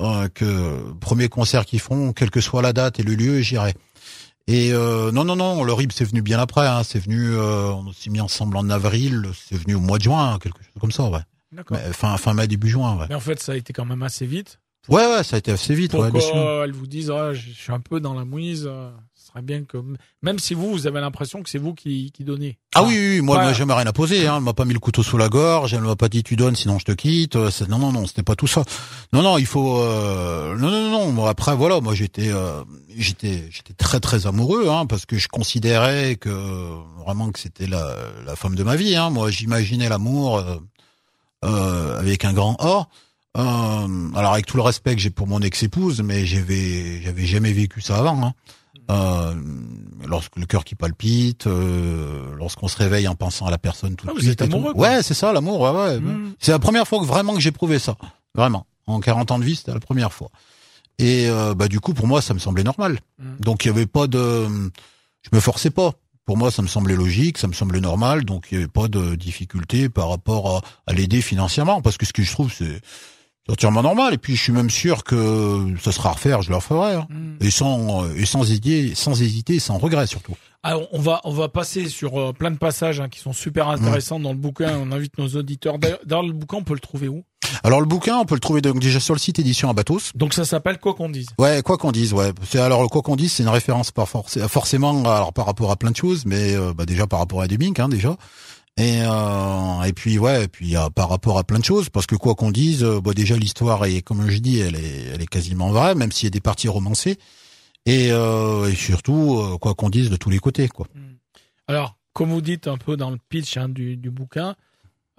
euh, 0.00 0.28
que 0.34 0.92
premier 1.00 1.28
concert 1.28 1.64
qu'ils 1.64 1.80
font, 1.80 2.12
quelle 2.12 2.30
que 2.30 2.40
soit 2.40 2.62
la 2.62 2.72
date 2.72 2.98
et 2.98 3.04
le 3.04 3.14
lieu, 3.14 3.40
j'irai. 3.40 3.74
Et 4.48 4.72
euh, 4.72 5.12
non, 5.12 5.24
non, 5.24 5.36
non, 5.36 5.62
le 5.62 5.72
RIB 5.74 5.92
c'est 5.92 6.06
venu 6.06 6.22
bien 6.22 6.38
après. 6.38 6.66
Hein, 6.66 6.82
c'est 6.82 6.98
venu, 6.98 7.32
euh, 7.34 7.70
on 7.70 7.92
s'est 7.92 8.08
mis 8.08 8.20
ensemble 8.20 8.56
en 8.56 8.70
avril. 8.70 9.28
C'est 9.34 9.56
venu 9.56 9.74
au 9.74 9.80
mois 9.80 9.98
de 9.98 10.04
juin, 10.04 10.38
quelque 10.42 10.58
chose 10.62 10.72
comme 10.80 10.90
ça, 10.90 11.04
ouais. 11.04 11.20
D'accord. 11.52 11.76
Fin, 11.92 12.16
fin 12.16 12.32
mai, 12.32 12.48
début 12.48 12.68
juin, 12.70 12.96
ouais. 12.96 13.06
Mais 13.10 13.14
en 13.14 13.20
fait, 13.20 13.40
ça 13.40 13.52
a 13.52 13.56
été 13.56 13.74
quand 13.74 13.84
même 13.84 14.02
assez 14.02 14.24
vite. 14.24 14.58
Ouais, 14.88 15.06
ouais, 15.06 15.22
ça 15.22 15.36
a 15.36 15.38
été 15.38 15.50
assez 15.50 15.74
vite. 15.74 15.92
Pourquoi 15.92 16.10
ouais, 16.10 16.64
elles 16.64 16.72
vous 16.72 16.86
disent, 16.86 17.10
ah, 17.10 17.34
je 17.34 17.50
suis 17.50 17.72
un 17.72 17.80
peu 17.80 18.00
dans 18.00 18.14
la 18.14 18.24
mouise. 18.24 18.66
Euh, 18.70 18.90
serait 19.28 19.42
bien 19.42 19.64
que 19.64 19.76
même 20.22 20.38
si 20.38 20.54
vous 20.54 20.70
vous 20.70 20.86
avez 20.86 21.00
l'impression 21.00 21.42
que 21.42 21.50
c'est 21.50 21.58
vous 21.58 21.74
qui 21.74 22.10
qui 22.12 22.24
donnez. 22.24 22.58
Ah, 22.74 22.82
oui, 22.82 22.96
oui, 22.96 23.20
moi, 23.20 23.42
moi 23.42 23.52
jamais 23.52 23.74
rien 23.74 23.86
à 23.86 23.92
poser. 23.92 24.26
Hein. 24.26 24.36
Elle 24.38 24.42
m'a 24.42 24.54
pas 24.54 24.64
mis 24.64 24.72
le 24.72 24.78
couteau 24.78 25.02
sous 25.02 25.18
la 25.18 25.28
gorge. 25.28 25.74
Elle 25.74 25.82
m'a 25.82 25.96
pas 25.96 26.08
dit 26.08 26.22
tu 26.22 26.36
donnes, 26.36 26.56
sinon 26.56 26.78
je 26.78 26.84
te 26.84 26.92
quitte. 26.92 27.36
Euh, 27.36 27.50
non, 27.68 27.78
non, 27.78 27.92
non, 27.92 28.06
c'était 28.06 28.22
pas 28.22 28.36
tout 28.36 28.46
ça. 28.46 28.64
Non, 29.12 29.22
non, 29.22 29.38
il 29.38 29.46
faut. 29.46 29.80
Euh... 29.80 30.56
Non, 30.56 30.70
non, 30.70 30.90
non, 30.90 31.12
non. 31.12 31.26
Après, 31.26 31.54
voilà, 31.54 31.80
moi 31.80 31.94
j'étais, 31.94 32.28
euh... 32.28 32.62
j'étais, 32.96 33.48
j'étais 33.50 33.74
très, 33.74 34.00
très 34.00 34.26
amoureux, 34.26 34.68
hein, 34.68 34.86
parce 34.86 35.04
que 35.04 35.18
je 35.18 35.28
considérais 35.28 36.16
que 36.16 36.30
vraiment 37.04 37.30
que 37.30 37.38
c'était 37.38 37.66
la, 37.66 37.94
la 38.24 38.36
femme 38.36 38.54
de 38.54 38.62
ma 38.62 38.76
vie. 38.76 38.96
Hein. 38.96 39.10
Moi, 39.10 39.30
j'imaginais 39.30 39.88
l'amour 39.88 40.42
euh, 41.44 41.98
avec 41.98 42.24
un 42.24 42.32
grand 42.32 42.56
A. 42.60 42.88
Euh, 43.36 44.10
alors 44.16 44.32
avec 44.32 44.46
tout 44.46 44.56
le 44.56 44.62
respect 44.62 44.96
que 44.96 45.00
j'ai 45.00 45.10
pour 45.10 45.26
mon 45.26 45.40
ex-épouse, 45.40 46.02
mais 46.02 46.26
j'avais 46.26 47.02
j'avais 47.02 47.26
jamais 47.26 47.52
vécu 47.52 47.80
ça 47.80 47.98
avant. 47.98 48.24
Hein. 48.24 48.34
Euh, 48.90 49.34
lorsque 50.06 50.36
le 50.36 50.46
cœur 50.46 50.64
qui 50.64 50.74
palpite, 50.74 51.46
euh, 51.46 52.34
lorsqu'on 52.36 52.68
se 52.68 52.76
réveille 52.78 53.06
en 53.06 53.14
pensant 53.14 53.46
à 53.46 53.50
la 53.50 53.58
personne 53.58 53.96
tout 53.96 54.06
ah, 54.08 54.14
de 54.14 54.20
suite. 54.20 54.40
Amoureux, 54.40 54.72
ouais, 54.74 55.02
c'est 55.02 55.14
ça, 55.14 55.32
l'amour. 55.32 55.60
Ouais, 55.60 55.70
ouais. 55.70 56.00
Mmh. 56.00 56.34
C'est 56.38 56.52
la 56.52 56.58
première 56.58 56.88
fois 56.88 57.00
que 57.00 57.04
vraiment 57.04 57.34
que 57.34 57.40
j'ai 57.40 57.52
prouvé 57.52 57.78
ça, 57.78 57.96
vraiment. 58.34 58.66
En 58.86 59.00
40 59.00 59.30
ans 59.30 59.38
de 59.38 59.44
vie, 59.44 59.56
c'était 59.56 59.74
la 59.74 59.80
première 59.80 60.12
fois. 60.12 60.30
Et 60.98 61.28
euh, 61.28 61.54
bah 61.54 61.68
du 61.68 61.80
coup, 61.80 61.92
pour 61.92 62.06
moi, 62.06 62.22
ça 62.22 62.32
me 62.32 62.38
semblait 62.38 62.62
normal. 62.62 62.98
Mmh. 63.18 63.24
Donc 63.40 63.64
il 63.64 63.68
y 63.68 63.70
avait 63.70 63.86
pas 63.86 64.06
de, 64.06 64.46
je 64.46 65.28
me 65.32 65.40
forçais 65.40 65.70
pas. 65.70 65.92
Pour 66.24 66.38
moi, 66.38 66.50
ça 66.50 66.62
me 66.62 66.68
semblait 66.68 66.96
logique, 66.96 67.36
ça 67.36 67.46
me 67.46 67.52
semblait 67.52 67.80
normal. 67.80 68.24
Donc 68.24 68.48
il 68.50 68.54
y 68.54 68.56
avait 68.56 68.68
pas 68.68 68.88
de 68.88 69.16
difficulté 69.16 69.90
par 69.90 70.08
rapport 70.08 70.56
à, 70.56 70.62
à 70.86 70.94
l'aider 70.94 71.20
financièrement, 71.20 71.82
parce 71.82 71.98
que 71.98 72.06
ce 72.06 72.14
que 72.14 72.22
je 72.22 72.32
trouve, 72.32 72.50
c'est 72.50 72.80
entièrement 73.48 73.82
normal. 73.82 74.14
Et 74.14 74.18
puis 74.18 74.36
je 74.36 74.42
suis 74.42 74.52
même 74.52 74.70
sûr 74.70 75.04
que 75.04 75.74
ça 75.80 75.92
sera 75.92 76.10
à 76.10 76.12
refaire, 76.12 76.42
je 76.42 76.50
le 76.50 76.56
referai. 76.56 76.94
Hein. 76.94 77.06
Mm. 77.10 77.44
Et 77.44 77.50
sans 77.50 78.10
et 78.14 78.26
sans 78.26 78.42
hésiter, 78.42 78.94
sans 78.94 79.20
hésiter, 79.20 79.58
sans 79.58 79.78
regret 79.78 80.06
surtout. 80.06 80.34
Alors 80.62 80.88
on 80.92 81.00
va 81.00 81.20
on 81.24 81.32
va 81.32 81.48
passer 81.48 81.88
sur 81.88 82.18
euh, 82.20 82.32
plein 82.32 82.50
de 82.50 82.58
passages 82.58 83.00
hein, 83.00 83.08
qui 83.08 83.20
sont 83.20 83.32
super 83.32 83.68
intéressants 83.68 84.18
mm. 84.18 84.22
dans 84.22 84.32
le 84.32 84.38
bouquin. 84.38 84.78
On 84.78 84.92
invite 84.92 85.18
nos 85.18 85.28
auditeurs. 85.28 85.76
Dans 86.06 86.22
le 86.22 86.32
bouquin, 86.32 86.58
on 86.58 86.64
peut 86.64 86.74
le 86.74 86.80
trouver 86.80 87.08
où? 87.08 87.24
Alors 87.62 87.80
le 87.80 87.86
bouquin, 87.86 88.18
on 88.18 88.24
peut 88.24 88.34
le 88.34 88.40
trouver 88.40 88.60
donc 88.60 88.78
déjà 88.78 89.00
sur 89.00 89.14
le 89.14 89.18
site 89.18 89.38
édition 89.38 89.70
Abatos. 89.70 90.12
Donc 90.14 90.34
ça 90.34 90.44
s'appelle 90.44 90.78
quoi 90.78 90.94
qu'on 90.94 91.08
dise. 91.08 91.28
Ouais, 91.38 91.62
quoi 91.62 91.78
qu'on 91.78 91.92
dise. 91.92 92.12
Ouais. 92.12 92.32
C'est 92.48 92.60
alors 92.60 92.88
quoi 92.90 93.02
qu'on 93.02 93.16
dise, 93.16 93.32
c'est 93.32 93.42
une 93.42 93.48
référence 93.48 93.90
par 93.90 94.08
forcément 94.08 95.02
alors 95.04 95.32
par 95.32 95.46
rapport 95.46 95.70
à 95.70 95.76
plein 95.76 95.90
de 95.90 95.96
choses, 95.96 96.24
mais 96.26 96.54
euh, 96.54 96.72
bah, 96.74 96.84
déjà 96.86 97.06
par 97.06 97.20
rapport 97.20 97.40
à 97.40 97.46
Demink, 97.46 97.78
hein, 97.80 97.88
déjà. 97.88 98.16
Et, 98.78 99.02
euh, 99.02 99.82
et 99.82 99.92
puis 99.92 100.18
ouais, 100.18 100.44
et 100.44 100.48
puis 100.48 100.76
euh, 100.76 100.88
par 100.88 101.08
rapport 101.08 101.36
à 101.36 101.42
plein 101.44 101.58
de 101.58 101.64
choses, 101.64 101.90
parce 101.90 102.06
que 102.06 102.14
quoi 102.14 102.36
qu'on 102.36 102.52
dise, 102.52 102.84
euh, 102.84 103.00
bah, 103.00 103.12
déjà 103.12 103.36
l'histoire 103.36 103.84
est, 103.84 104.02
comme 104.02 104.30
je 104.30 104.38
dis, 104.38 104.60
elle 104.60 104.76
est, 104.76 105.06
elle 105.14 105.20
est 105.20 105.26
quasiment 105.26 105.70
vraie, 105.70 105.96
même 105.96 106.12
s'il 106.12 106.26
y 106.26 106.28
a 106.28 106.30
des 106.30 106.40
parties 106.40 106.68
romancées, 106.68 107.18
et, 107.86 108.12
euh, 108.12 108.70
et 108.70 108.74
surtout 108.76 109.58
quoi 109.60 109.74
qu'on 109.74 109.90
dise 109.90 110.10
de 110.10 110.16
tous 110.16 110.30
les 110.30 110.38
côtés, 110.38 110.68
quoi. 110.68 110.86
Hmm. 110.94 111.16
Alors, 111.66 111.96
comme 112.12 112.30
vous 112.30 112.40
dites 112.40 112.68
un 112.68 112.78
peu 112.78 112.96
dans 112.96 113.10
le 113.10 113.18
pitch 113.28 113.56
hein, 113.56 113.68
du, 113.68 113.96
du 113.96 114.10
bouquin, 114.10 114.54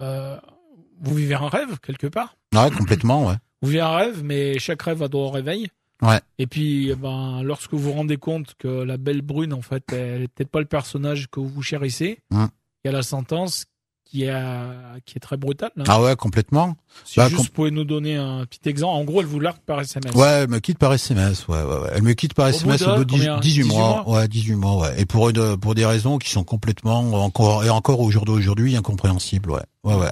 vous 0.00 1.14
vivez 1.14 1.34
un 1.34 1.48
rêve 1.48 1.78
quelque 1.80 2.06
part? 2.06 2.36
Ouais, 2.54 2.70
complètement, 2.70 3.26
ouais. 3.26 3.34
Vous 3.60 3.68
vivez 3.68 3.82
un 3.82 3.94
rêve, 3.94 4.24
mais 4.24 4.58
chaque 4.58 4.80
rêve 4.82 5.02
a 5.02 5.08
droit 5.08 5.26
au 5.26 5.30
réveil. 5.30 5.68
Ouais. 6.00 6.20
Et 6.38 6.46
puis, 6.46 6.88
eh 6.90 6.94
ben, 6.94 7.42
lorsque 7.42 7.72
vous 7.74 7.80
vous 7.80 7.92
rendez 7.92 8.16
compte 8.16 8.54
que 8.58 8.68
la 8.68 8.96
belle 8.96 9.20
brune, 9.20 9.52
en 9.52 9.60
fait, 9.60 9.84
elle 9.92 10.22
est 10.22 10.28
peut-être 10.28 10.50
pas 10.50 10.60
le 10.60 10.66
personnage 10.66 11.28
que 11.30 11.40
vous 11.40 11.62
chérissez, 11.62 12.20
Mm. 12.30 12.46
Il 12.84 12.88
y 12.88 12.90
a 12.90 12.92
la 12.92 13.02
sentence 13.02 13.64
qui 14.04 14.24
est, 14.24 14.30
euh, 14.32 14.72
qui 15.06 15.18
est 15.18 15.20
très 15.20 15.36
brutale. 15.36 15.70
hein. 15.78 15.84
Ah 15.86 16.02
ouais, 16.02 16.16
complètement. 16.16 16.74
si 17.04 17.20
bah, 17.20 17.26
juste 17.28 17.36
com- 17.36 17.44
vous 17.46 17.52
pouvez 17.52 17.70
nous 17.70 17.84
donner 17.84 18.16
un 18.16 18.44
petit 18.44 18.68
exemple. 18.68 18.92
En 18.96 19.04
gros, 19.04 19.20
elle 19.20 19.26
vous 19.28 19.38
largue 19.38 19.60
par 19.64 19.80
SMS. 19.80 20.12
Ouais, 20.16 20.26
elle 20.26 20.48
me 20.48 20.58
quitte 20.58 20.78
par 20.78 20.92
SMS. 20.92 21.46
Ouais, 21.46 21.62
ouais, 21.62 21.76
ouais. 21.76 21.90
Elle 21.94 22.02
me 22.02 22.12
quitte 22.14 22.34
par 22.34 22.48
SMS 22.48 22.82
au 22.82 22.96
bout 22.96 23.04
de 23.04 23.10
10 23.14 23.16
combien 23.18 23.38
18 23.38 23.62
18 23.62 23.68
mois. 23.68 24.02
mois 24.04 24.10
Ouais, 24.18 24.26
18 24.26 24.54
mois, 24.56 24.76
ouais. 24.78 25.00
Et 25.00 25.06
pour 25.06 25.28
une, 25.30 25.56
pour 25.58 25.76
des 25.76 25.86
raisons 25.86 26.18
qui 26.18 26.28
sont 26.30 26.42
complètement 26.42 26.98
encore 27.24 27.62
et 27.64 27.70
encore 27.70 28.00
au 28.00 28.10
jour 28.10 28.24
d'aujourd'hui 28.24 28.74
incompréhensibles. 28.74 29.52
Ouais, 29.52 29.62
ouais, 29.84 29.94
ouais. 29.94 30.10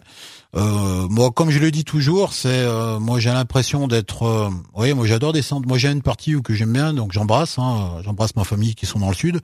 Euh, 0.56 1.08
moi, 1.08 1.32
comme 1.32 1.50
je 1.50 1.58
le 1.58 1.72
dis 1.72 1.84
toujours, 1.84 2.32
c'est 2.34 2.48
euh, 2.50 3.00
moi 3.00 3.18
j'ai 3.18 3.30
l'impression 3.30 3.88
d'être. 3.88 4.22
Euh, 4.22 4.48
oui, 4.74 4.94
moi 4.94 5.06
j'adore 5.06 5.32
descendre. 5.32 5.66
Moi 5.66 5.76
j'ai 5.76 5.88
une 5.90 6.02
partie 6.02 6.36
où 6.36 6.42
que 6.42 6.54
j'aime 6.54 6.72
bien, 6.72 6.94
donc 6.94 7.12
j'embrasse. 7.12 7.58
Hein, 7.58 8.00
j'embrasse 8.04 8.36
ma 8.36 8.44
famille 8.44 8.76
qui 8.76 8.86
sont 8.86 9.00
dans 9.00 9.08
le 9.08 9.14
sud. 9.16 9.40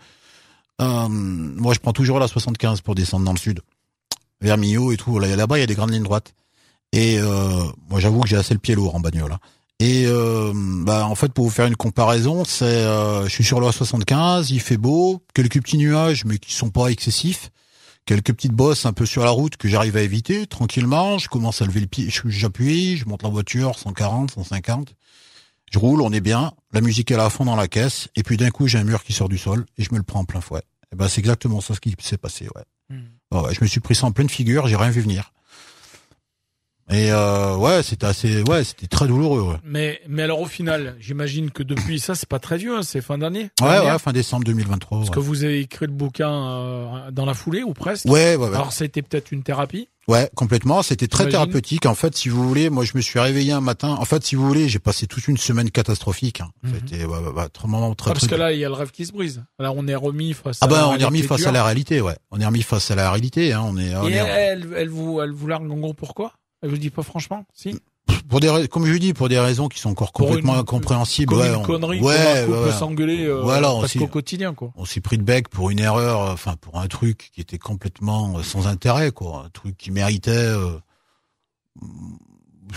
Euh, 0.80 1.08
moi, 1.08 1.74
je 1.74 1.78
prends 1.78 1.92
toujours 1.92 2.18
la 2.18 2.28
75 2.28 2.80
pour 2.80 2.94
descendre 2.94 3.24
dans 3.24 3.32
le 3.32 3.38
sud, 3.38 3.60
vers 4.40 4.56
Millau 4.58 4.92
et 4.92 4.96
tout. 4.96 5.18
Là, 5.18 5.34
là-bas, 5.34 5.58
il 5.58 5.60
y 5.60 5.64
a 5.64 5.66
des 5.66 5.74
grandes 5.74 5.92
lignes 5.92 6.02
droites. 6.02 6.34
Et 6.92 7.18
euh, 7.18 7.64
moi, 7.88 8.00
j'avoue 8.00 8.20
que 8.20 8.28
j'ai 8.28 8.36
assez 8.36 8.54
le 8.54 8.60
pied 8.60 8.74
lourd 8.74 8.94
en 8.94 9.00
bagnole. 9.00 9.32
hein. 9.32 9.40
Et 9.80 10.04
euh, 10.06 10.52
bah, 10.54 11.06
en 11.06 11.14
fait, 11.16 11.32
pour 11.32 11.44
vous 11.44 11.50
faire 11.50 11.66
une 11.66 11.76
comparaison, 11.76 12.44
c'est, 12.44 12.64
euh, 12.64 13.24
je 13.24 13.30
suis 13.30 13.44
sur 13.44 13.60
la 13.60 13.72
75, 13.72 14.50
il 14.50 14.60
fait 14.60 14.76
beau, 14.76 15.20
quelques 15.34 15.60
petits 15.60 15.78
nuages, 15.78 16.24
mais 16.24 16.38
qui 16.38 16.52
sont 16.52 16.70
pas 16.70 16.88
excessifs, 16.88 17.50
quelques 18.06 18.32
petites 18.32 18.52
bosses 18.52 18.86
un 18.86 18.92
peu 18.92 19.04
sur 19.04 19.24
la 19.24 19.30
route 19.30 19.56
que 19.56 19.66
j'arrive 19.68 19.96
à 19.96 20.02
éviter 20.02 20.46
tranquillement. 20.46 21.18
Je 21.18 21.28
commence 21.28 21.60
à 21.60 21.66
lever 21.66 21.80
le 21.80 21.88
pied, 21.88 22.08
j'appuie, 22.26 22.96
je 22.96 23.06
monte 23.06 23.24
la 23.24 23.28
voiture 23.30 23.76
140, 23.76 24.30
150, 24.30 24.94
je 25.74 25.78
roule, 25.80 26.02
on 26.02 26.12
est 26.12 26.20
bien, 26.20 26.52
la 26.72 26.80
musique 26.80 27.10
est 27.10 27.16
à 27.16 27.28
fond 27.28 27.46
dans 27.46 27.56
la 27.56 27.66
caisse, 27.66 28.08
et 28.14 28.22
puis 28.22 28.36
d'un 28.36 28.50
coup, 28.50 28.68
j'ai 28.68 28.78
un 28.78 28.84
mur 28.84 29.02
qui 29.02 29.12
sort 29.12 29.28
du 29.28 29.38
sol 29.38 29.66
et 29.76 29.82
je 29.82 29.90
me 29.90 29.96
le 29.96 30.04
prends 30.04 30.20
en 30.20 30.24
plein 30.24 30.40
fouet. 30.40 30.62
Et 30.92 30.96
ben, 30.96 31.08
c'est 31.08 31.18
exactement 31.18 31.60
ça 31.60 31.74
ce 31.74 31.80
qui 31.80 31.92
s'est 31.98 32.16
passé, 32.16 32.46
ouais. 32.54 32.62
Mm. 32.90 33.02
Ouais, 33.32 33.40
ouais, 33.40 33.54
je 33.54 33.60
me 33.60 33.66
suis 33.66 33.80
pris 33.80 33.96
ça 33.96 34.06
en 34.06 34.12
pleine 34.12 34.28
figure, 34.28 34.68
j'ai 34.68 34.76
rien 34.76 34.90
vu 34.90 35.00
venir. 35.00 35.32
Et 36.90 37.10
euh, 37.12 37.56
ouais, 37.56 37.82
c'était 37.82 38.04
assez, 38.06 38.42
ouais, 38.42 38.62
c'était 38.62 38.86
très 38.86 39.06
douloureux. 39.06 39.40
Ouais, 39.40 39.56
Mais, 39.64 40.00
mais 40.06 40.22
alors 40.22 40.40
au 40.40 40.46
final, 40.46 40.96
j'imagine 41.00 41.50
que 41.50 41.62
depuis 41.62 41.98
ça, 41.98 42.14
c'est 42.14 42.28
pas 42.28 42.38
très 42.38 42.58
vieux, 42.58 42.76
hein, 42.76 42.82
c'est 42.82 43.00
fin 43.00 43.16
d'année. 43.16 43.48
ouais, 43.62 43.80
ouais, 43.80 43.98
fin 43.98 44.12
décembre 44.12 44.44
2023. 44.44 44.98
Parce 44.98 45.08
Ouais, 45.08 45.14
que 45.14 45.20
vous 45.20 45.44
avez 45.44 45.60
écrit 45.60 45.86
le 45.86 45.92
bouquin 45.92 46.30
euh, 46.30 47.10
dans 47.10 47.24
la 47.24 47.32
foulée 47.34 47.62
ou 47.62 47.72
presque. 47.72 48.04
ouais, 48.06 48.36
ouais, 48.36 48.48
ouais. 48.48 48.54
Alors 48.54 48.72
c'était 48.72 49.00
peut-être 49.02 49.32
une 49.32 49.42
thérapie. 49.42 49.88
Ouais, 50.06 50.28
complètement. 50.34 50.82
C'était 50.82 51.08
très 51.08 51.26
thérapeutique. 51.30 51.86
En 51.86 51.94
fait, 51.94 52.14
si 52.14 52.28
vous 52.28 52.46
voulez, 52.46 52.68
moi, 52.68 52.84
je 52.84 52.92
me 52.94 53.00
suis 53.00 53.18
réveillé 53.18 53.52
un 53.52 53.62
matin. 53.62 53.96
En 53.98 54.04
fait, 54.04 54.22
si 54.22 54.34
vous 54.36 54.46
voulez, 54.46 54.68
j'ai 54.68 54.78
passé 54.78 55.06
toute 55.06 55.26
une 55.28 55.38
semaine 55.38 55.70
catastrophique. 55.70 56.42
Hein. 56.42 56.50
Mhm. 56.62 56.72
C'était 56.74 57.04
ouais, 57.06 57.18
ouais, 57.18 57.28
ouais, 57.30 57.48
très, 57.48 57.66
Ah, 57.66 58.12
parce 58.12 58.18
très 58.18 58.28
que 58.28 58.34
là, 58.34 58.52
il 58.52 58.58
y 58.58 58.66
a 58.66 58.68
le 58.68 58.74
rêve 58.74 58.90
qui 58.90 59.06
se 59.06 59.12
brise. 59.12 59.42
Là, 59.58 59.72
on 59.74 59.86
est 59.88 59.94
remis 59.94 60.34
face. 60.34 60.58
Ah 60.60 60.66
à 60.66 60.68
ben, 60.68 60.76
la 60.76 60.88
on 60.90 60.96
est 60.98 61.04
remis 61.04 61.22
face 61.22 61.46
à 61.46 61.52
la 61.52 61.64
réalité, 61.64 62.02
ouais. 62.02 62.16
On 62.30 62.38
est 62.38 62.44
remis 62.44 62.60
face 62.60 62.90
à 62.90 62.94
la 62.96 63.10
réalité. 63.10 63.54
Hein. 63.54 63.62
On 63.64 63.78
est, 63.78 63.96
on 63.96 64.06
Et 64.06 64.12
est- 64.12 64.16
elle, 64.16 64.68
elle, 64.76 64.88
vous, 64.90 65.22
elle 65.22 65.30
vous 65.32 65.46
largue 65.46 65.70
en 65.72 65.76
gros 65.78 65.94
pourquoi? 65.94 66.34
Elle 66.64 66.70
vous 66.70 66.78
dit 66.78 66.90
pas 66.90 67.02
franchement, 67.02 67.44
si 67.54 67.78
pour 68.28 68.40
des, 68.40 68.66
comme 68.68 68.84
je 68.86 68.94
dis, 68.96 69.12
pour 69.14 69.28
des 69.28 69.38
raisons 69.38 69.68
qui 69.68 69.78
sont 69.78 69.90
encore 69.90 70.12
complètement 70.12 70.54
une- 70.54 70.60
incompréhensibles. 70.60 71.34
Ouais, 71.34 71.48
une 71.48 71.56
on- 71.56 71.62
connerie. 71.62 72.00
ouais, 72.00 72.46
ouais, 72.46 72.46
peut 72.46 72.72
s'engueuler 72.72 73.26
euh, 73.26 73.42
Voilà, 73.42 73.70
presque 73.78 74.00
au 74.00 74.06
quotidien, 74.06 74.54
quoi. 74.54 74.72
on 74.76 74.84
s'est 74.86 75.00
pris 75.00 75.18
de 75.18 75.22
bec 75.22 75.48
pour 75.48 75.70
une 75.70 75.78
erreur, 75.78 76.22
euh, 76.22 76.32
enfin 76.32 76.56
pour 76.60 76.78
un 76.80 76.86
truc 76.88 77.30
qui 77.34 77.40
était 77.42 77.58
complètement 77.58 78.38
euh, 78.38 78.42
sans 78.42 78.66
intérêt, 78.66 79.10
quoi, 79.12 79.44
un 79.46 79.50
truc 79.50 79.76
qui 79.76 79.90
méritait. 79.90 80.30
euh, 80.30 80.78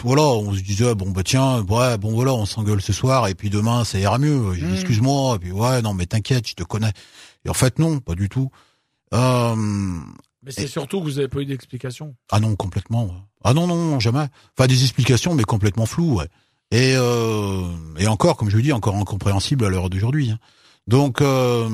voilà, 0.04 0.22
on 0.24 0.54
se 0.54 0.60
disait 0.62 0.94
bon 0.96 1.12
bah 1.12 1.24
tiens, 1.24 1.62
ouais, 1.64 1.98
bon 1.98 2.12
voilà, 2.14 2.34
on 2.34 2.46
s'engueule 2.46 2.82
ce 2.82 2.94
soir 2.94 3.28
et 3.28 3.36
puis 3.36 3.50
demain 3.50 3.84
ça 3.84 3.98
ira 4.00 4.18
mieux. 4.20 4.38
Mm. 4.38 4.74
Excuse-moi, 4.74 5.36
et 5.36 5.40
puis 5.40 5.52
ouais, 5.52 5.82
non 5.82 5.94
mais 5.94 6.06
t'inquiète, 6.06 6.48
je 6.48 6.56
te 6.56 6.64
connais. 6.64 6.92
Et 7.46 7.50
en 7.50 7.54
fait 7.54 7.80
non, 7.80 8.00
pas 8.00 8.16
du 8.16 8.30
tout. 8.30 8.50
Euh, 9.14 9.56
Mais 10.44 10.52
c'est 10.52 10.68
surtout 10.68 11.00
que 11.00 11.06
vous 11.06 11.20
avez 11.20 11.28
pas 11.28 11.40
eu 11.40 11.46
d'explication. 11.46 12.16
ah 12.32 12.40
non, 12.40 12.56
complètement. 12.56 13.10
Ah 13.44 13.54
non, 13.54 13.68
non, 13.68 14.00
jamais. 14.00 14.28
Enfin, 14.58 14.68
des 14.68 14.84
explications, 14.84 15.34
mais 15.36 15.44
complètement 15.44 15.86
floues. 15.86 16.18
Ouais. 16.20 16.28
Et, 16.72 16.94
euh, 16.96 17.64
et 17.98 18.08
encore, 18.08 18.38
comme 18.38 18.50
je 18.50 18.56
vous 18.56 18.62
dis, 18.62 18.72
encore 18.74 18.96
incompréhensible 18.96 19.66
à 19.66 19.70
l'heure 19.70 19.90
d'aujourd'hui. 19.90 20.32
hein. 20.32 20.40
Donc, 20.88 21.22
euh, 21.22 21.68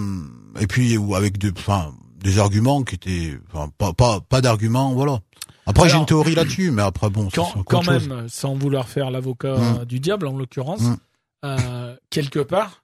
et 0.59 0.67
puis 0.67 0.97
ou 0.97 1.15
avec 1.15 1.37
de, 1.37 1.51
enfin, 1.57 1.93
des 2.17 2.39
arguments 2.39 2.83
qui 2.83 2.95
étaient, 2.95 3.37
enfin, 3.51 3.69
pas, 3.77 3.93
pas, 3.93 4.21
pas 4.21 4.41
d'arguments, 4.41 4.93
voilà. 4.93 5.19
Après, 5.65 5.87
j'ai 5.89 5.97
une 5.97 6.05
théorie 6.05 6.35
là-dessus, 6.35 6.71
mais 6.71 6.81
après, 6.81 7.09
bon, 7.09 7.29
Quand, 7.33 7.63
quand 7.63 7.81
chose. 7.83 8.07
même, 8.07 8.27
sans 8.29 8.53
vouloir 8.55 8.87
faire 8.89 9.11
l'avocat 9.11 9.55
Mm. 9.57 9.85
du 9.85 9.99
diable 9.99 10.27
en 10.27 10.37
l'occurrence, 10.37 10.81
Mm. 10.81 10.97
euh, 11.45 11.95
quelque 12.09 12.39
part. 12.39 12.82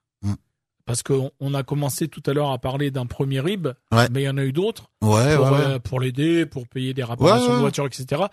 Parce 0.89 1.03
qu'on 1.03 1.29
on 1.39 1.53
a 1.53 1.61
commencé 1.61 2.07
tout 2.07 2.23
à 2.25 2.33
l'heure 2.33 2.49
à 2.49 2.57
parler 2.57 2.89
d'un 2.89 3.05
premier 3.05 3.39
RIB, 3.41 3.67
Ouais. 3.91 4.07
mais 4.11 4.23
il 4.23 4.25
y 4.25 4.29
en 4.29 4.37
a 4.37 4.43
eu 4.43 4.51
d'autres 4.51 4.89
Ouais, 5.03 5.35
pour, 5.35 5.45
ouais, 5.45 5.51
ouais. 5.51 5.57
euh, 5.67 5.79
pour 5.79 5.99
l'aider, 5.99 6.47
pour 6.47 6.67
payer 6.67 6.95
des 6.95 7.03
réparations 7.03 7.53
de 7.53 7.59
voiture, 7.59 7.85
etc. 7.85 8.23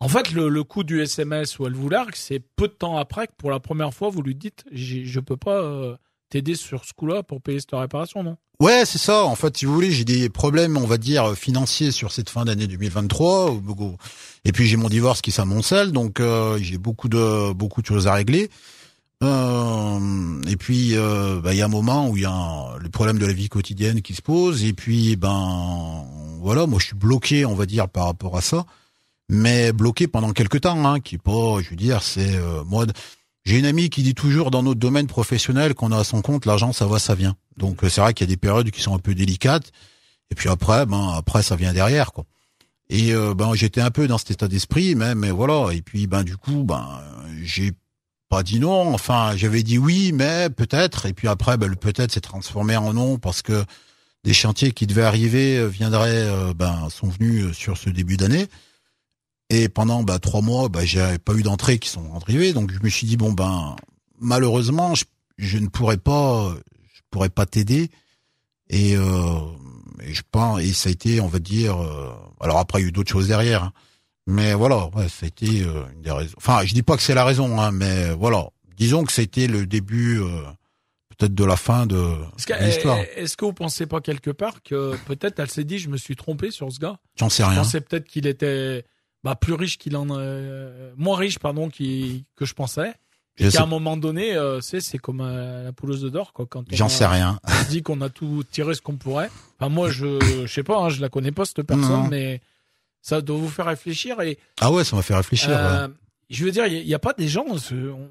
En 0.00 0.08
fait, 0.08 0.32
le, 0.32 0.48
le 0.48 0.64
coup 0.64 0.82
du 0.82 1.02
SMS 1.02 1.58
où 1.58 1.66
elle 1.66 1.74
vous 1.74 1.90
largue, 1.90 2.14
c'est 2.14 2.40
peu 2.56 2.68
de 2.68 2.72
temps 2.72 2.96
après 2.96 3.26
que 3.26 3.32
pour 3.36 3.50
la 3.50 3.60
première 3.60 3.92
fois, 3.92 4.08
vous 4.08 4.22
lui 4.22 4.34
dites 4.34 4.64
je 4.72 5.20
peux 5.20 5.36
pas 5.36 5.60
euh, 5.60 5.94
t'aider 6.30 6.54
sur 6.54 6.86
ce 6.86 6.94
coup-là 6.94 7.22
pour 7.22 7.42
payer 7.42 7.60
cette 7.60 7.72
réparation, 7.74 8.22
non? 8.22 8.36
Ouais, 8.60 8.84
c'est 8.86 8.98
ça. 8.98 9.24
En 9.24 9.34
fait, 9.36 9.56
si 9.58 9.66
vous 9.66 9.74
voulez, 9.74 9.90
j'ai 9.90 10.04
des 10.04 10.28
problèmes, 10.30 10.76
on 10.78 10.86
va 10.86 10.96
dire, 10.96 11.34
financiers 11.36 11.90
sur 11.92 12.12
cette 12.12 12.30
fin 12.30 12.44
d'année 12.46 12.66
2023. 12.66 13.50
ou- 13.50 13.62
ou- 13.78 13.96
Et 14.46 14.52
puis 14.52 14.66
j'ai 14.66 14.76
mon 14.76 14.88
divorce 14.88 15.20
qui 15.20 15.32
s'amoncelle, 15.32 15.92
donc 15.92 16.18
euh, 16.20 16.58
j'ai 16.62 16.78
beaucoup 16.78 17.08
de 17.10 17.52
beaucoup 17.52 17.82
de 17.82 17.86
choses 17.86 18.06
à 18.06 18.14
régler. 18.14 18.48
Euh, 19.24 20.40
et 20.48 20.56
puis 20.56 20.96
euh, 20.96 21.40
bah, 21.42 21.52
il 21.52 21.58
y 21.58 21.62
a 21.62 21.64
un 21.64 21.68
moment 21.68 22.08
où 22.08 22.16
il 22.16 22.22
y 22.22 22.26
a 22.26 22.30
un- 22.32 22.76
le 22.78 22.88
problème 22.88 23.18
de 23.18 23.26
la 23.26 23.32
vie 23.32 23.48
quotidienne 23.48 24.00
qui 24.00 24.14
se 24.14 24.22
pose. 24.22 24.64
Et 24.64 24.72
puis 24.72 25.16
ben 25.16 26.04
voilà, 26.40 26.66
moi 26.66 26.78
je 26.78 26.86
suis 26.86 26.96
bloqué, 26.96 27.44
on 27.44 27.54
va 27.54 27.66
dire, 27.66 27.88
par 27.88 28.06
rapport 28.06 28.36
à 28.36 28.40
ça, 28.40 28.64
mais 29.28 29.72
bloqué 29.72 30.06
pendant 30.06 30.32
quelques 30.32 30.60
temps, 30.60 30.84
hein, 30.86 31.00
qui 31.00 31.16
est 31.16 31.22
pas, 31.22 31.60
je 31.62 31.70
veux 31.70 31.76
dire, 31.76 32.02
c'est 32.02 32.36
euh, 32.36 32.62
moi. 32.64 32.86
J'ai 33.44 33.58
une 33.58 33.64
amie 33.66 33.88
qui 33.88 34.02
dit 34.02 34.14
toujours 34.14 34.50
dans 34.50 34.62
notre 34.62 34.78
domaine 34.78 35.06
professionnel 35.06 35.74
qu'on 35.74 35.90
a 35.90 35.98
à 36.00 36.04
son 36.04 36.20
compte, 36.20 36.44
l'argent 36.44 36.72
ça 36.72 36.86
va, 36.86 36.98
ça 36.98 37.14
vient. 37.14 37.34
Donc 37.56 37.82
euh, 37.82 37.88
c'est 37.88 38.00
vrai 38.02 38.12
qu'il 38.14 38.26
y 38.26 38.30
a 38.30 38.32
des 38.32 38.36
périodes 38.36 38.70
qui 38.70 38.82
sont 38.82 38.94
un 38.94 38.98
peu 38.98 39.14
délicates. 39.14 39.72
Et 40.30 40.34
puis 40.34 40.48
après, 40.50 40.84
ben 40.86 41.14
après 41.16 41.42
ça 41.42 41.56
vient 41.56 41.72
derrière 41.72 42.12
quoi. 42.12 42.24
Et 42.90 43.14
euh, 43.14 43.34
ben 43.34 43.54
j'étais 43.54 43.80
un 43.80 43.90
peu 43.90 44.06
dans 44.06 44.18
cet 44.18 44.30
état 44.32 44.48
d'esprit, 44.48 44.94
mais 44.94 45.14
mais 45.14 45.30
voilà. 45.30 45.72
Et 45.72 45.82
puis 45.82 46.06
ben 46.06 46.22
du 46.24 46.36
coup 46.36 46.62
ben 46.62 46.86
j'ai 47.42 47.72
pas 48.28 48.42
dit 48.42 48.60
non. 48.60 48.94
Enfin 48.94 49.36
j'avais 49.36 49.62
dit 49.62 49.78
oui, 49.78 50.12
mais 50.12 50.50
peut-être. 50.50 51.06
Et 51.06 51.12
puis 51.12 51.28
après 51.28 51.56
ben 51.56 51.66
le 51.66 51.76
peut-être 51.76 52.12
s'est 52.12 52.20
transformé 52.20 52.76
en 52.76 52.92
non 52.92 53.18
parce 53.18 53.42
que 53.42 53.64
des 54.24 54.34
chantiers 54.34 54.72
qui 54.72 54.86
devaient 54.86 55.02
arriver 55.02 55.58
euh, 55.58 55.66
viendraient 55.66 56.26
euh, 56.26 56.54
ben 56.54 56.88
sont 56.90 57.08
venus 57.08 57.46
euh, 57.46 57.52
sur 57.52 57.76
ce 57.76 57.90
début 57.90 58.16
d'année. 58.16 58.48
Et 59.50 59.68
pendant 59.68 60.02
bah, 60.02 60.18
trois 60.18 60.42
mois, 60.42 60.68
bah, 60.68 60.84
j'ai 60.84 61.18
pas 61.18 61.34
eu 61.34 61.42
d'entrée 61.42 61.78
qui 61.78 61.88
sont 61.88 62.14
arrivées, 62.14 62.52
donc 62.52 62.70
je 62.70 62.80
me 62.82 62.88
suis 62.90 63.06
dit 63.06 63.16
bon 63.16 63.32
ben 63.32 63.76
malheureusement 64.20 64.94
je, 65.38 65.58
ne 65.58 65.68
pourrais 65.68 65.96
pas, 65.96 66.54
je 66.94 67.00
pourrais 67.10 67.30
pas 67.30 67.46
t'aider. 67.46 67.90
Et, 68.68 68.96
je 68.96 70.22
pense 70.30 70.60
et 70.60 70.74
ça 70.74 70.90
a 70.90 70.92
été, 70.92 71.22
on 71.22 71.28
va 71.28 71.38
dire, 71.38 71.78
alors 72.40 72.58
après 72.58 72.80
il 72.80 72.82
y 72.82 72.84
a 72.84 72.88
eu 72.88 72.92
d'autres 72.92 73.10
choses 73.10 73.28
derrière, 73.28 73.64
hein. 73.64 73.72
Mais 74.28 74.52
voilà, 74.54 74.88
ouais, 74.94 75.08
ça 75.08 75.24
a 75.24 75.28
été 75.28 75.62
euh, 75.62 75.84
une 75.94 76.02
des 76.02 76.10
raisons. 76.10 76.34
Enfin, 76.36 76.60
je 76.64 76.74
dis 76.74 76.82
pas 76.82 76.96
que 76.96 77.02
c'est 77.02 77.14
la 77.14 77.24
raison, 77.24 77.58
hein, 77.60 77.72
mais 77.72 78.10
voilà, 78.12 78.48
disons 78.76 79.02
que 79.04 79.20
été 79.20 79.46
le 79.48 79.66
début 79.66 80.20
euh, 80.20 80.42
peut-être 81.16 81.34
de 81.34 81.44
la 81.44 81.56
fin 81.56 81.86
de, 81.86 82.14
l'histoire. 82.60 82.98
est-ce 83.16 83.36
que 83.38 83.44
vous 83.46 83.52
pensez 83.54 83.86
pas 83.86 84.00
quelque 84.00 84.30
part 84.30 84.62
que 84.62 84.96
peut-être 85.06 85.38
elle 85.40 85.50
s'est 85.50 85.64
dit 85.64 85.78
je 85.78 85.88
me 85.88 85.96
suis 85.96 86.14
trompé 86.14 86.50
sur 86.50 86.70
ce 86.70 86.78
gars? 86.78 86.98
J'en 87.16 87.30
sais 87.30 87.42
Je 87.42 87.48
rien. 87.48 87.58
pensais 87.62 87.80
peut-être 87.80 88.06
qu'il 88.06 88.26
était 88.26 88.84
bah, 89.24 89.34
plus 89.34 89.54
riche 89.54 89.78
qu'il 89.78 89.96
en 89.96 90.06
euh, 90.10 90.92
moins 90.96 91.16
riche 91.16 91.38
pardon 91.38 91.68
qui 91.70 92.24
que 92.36 92.44
je 92.44 92.54
pensais. 92.54 92.92
Je 93.36 93.46
Et 93.46 93.50
qu'à 93.50 93.62
un 93.62 93.66
moment 93.66 93.96
donné, 93.96 94.34
euh, 94.36 94.60
c'est 94.60 94.80
c'est 94.80 94.98
comme 94.98 95.20
euh, 95.20 95.64
la 95.64 95.72
pouleuse 95.72 96.02
de 96.02 96.08
d'or 96.08 96.32
quoi. 96.32 96.44
Quand 96.46 96.64
J'en 96.72 96.86
a- 96.86 96.88
sais 96.88 97.06
rien. 97.06 97.38
on 97.44 97.64
se 97.64 97.68
dit 97.70 97.82
qu'on 97.82 98.00
a 98.00 98.08
tout 98.10 98.42
tiré 98.50 98.74
ce 98.74 98.82
qu'on 98.82 98.96
pourrait. 98.96 99.30
Enfin 99.58 99.70
moi 99.70 99.90
je 99.90 100.18
je 100.44 100.52
sais 100.52 100.62
pas, 100.64 100.78
hein, 100.78 100.88
je 100.90 101.00
la 101.00 101.08
connais 101.08 101.32
pas 101.32 101.44
cette 101.44 101.62
personne, 101.62 101.88
Non. 101.88 102.08
mais 102.08 102.40
ça 103.02 103.20
doit 103.20 103.36
vous 103.38 103.48
faire 103.48 103.66
réfléchir 103.66 104.20
et 104.20 104.38
Ah 104.60 104.70
ouais, 104.72 104.84
ça 104.84 104.96
m'a 104.96 105.02
fait 105.02 105.14
réfléchir. 105.14 105.50
ouais. 105.50 105.56
euh, 105.56 105.88
je 106.30 106.44
veux 106.44 106.50
dire 106.50 106.66
il 106.66 106.86
y, 106.86 106.94
a 106.94 106.98
pas 106.98 107.12
des 107.14 107.28
gens. 107.28 107.44
on, 107.48 108.08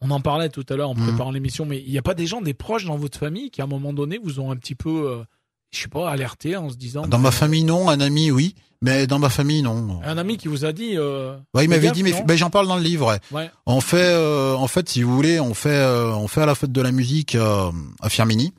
on 0.00 0.10
en 0.10 0.20
parlait 0.20 0.48
tout 0.48 0.64
à 0.68 0.76
l'heure 0.76 0.90
en 0.90 0.94
Mhm. 0.94 1.08
préparant 1.08 1.30
l'émission, 1.32 1.64
mais 1.66 1.78
il 1.78 1.90
y 1.90 1.98
a 1.98 2.02
pas 2.02 2.14
des 2.14 2.26
gens, 2.26 2.40
des 2.40 2.54
proches 2.54 2.84
dans 2.84 2.96
votre 2.96 3.18
famille 3.18 3.50
qui 3.50 3.60
à 3.60 3.64
un 3.64 3.68
moment 3.68 3.92
donné 3.92 4.18
vous 4.22 4.40
ont 4.40 4.50
un 4.50 4.56
petit 4.56 4.74
peu, 4.76 5.10
euh, 5.10 5.24
je 5.70 5.80
sais 5.82 5.88
pas, 5.88 6.08
alerté 6.10 6.56
en 6.56 6.70
se 6.70 6.76
disant. 6.76 7.06
Dans 7.06 7.18
ma 7.18 7.30
famille 7.32 7.64
non, 7.64 7.88
un 7.90 8.00
ami 8.00 8.30
oui, 8.30 8.54
mais 8.80 9.06
dans 9.06 9.18
ma 9.18 9.28
famille 9.28 9.60
non. 9.62 10.00
Un 10.04 10.16
ami 10.16 10.36
qui 10.38 10.48
vous 10.48 10.64
a 10.64 10.72
dit. 10.72 10.92
Euh, 10.96 11.36
Ouais, 11.52 11.64
il 11.64 11.68
m'avait 11.68 11.90
dit, 11.90 12.02
mais 12.04 12.12
ben, 12.26 12.36
j'en 12.36 12.48
parle 12.48 12.68
dans 12.68 12.76
le 12.76 12.82
livre. 12.82 13.06
Ouais. 13.08 13.18
Ouais. 13.32 13.50
On 13.66 13.80
fait, 13.80 13.96
euh, 14.14 14.54
en 14.54 14.68
fait, 14.68 14.88
si 14.88 15.02
vous 15.02 15.14
voulez, 15.14 15.40
on 15.40 15.52
fait, 15.52 15.68
euh, 15.70 16.14
on 16.14 16.28
fait 16.28 16.42
à 16.42 16.46
la 16.46 16.54
fête 16.54 16.72
de 16.72 16.80
la 16.80 16.92
musique 16.92 17.34
euh, 17.34 17.70
à 18.00 18.08
Firmini 18.08 18.54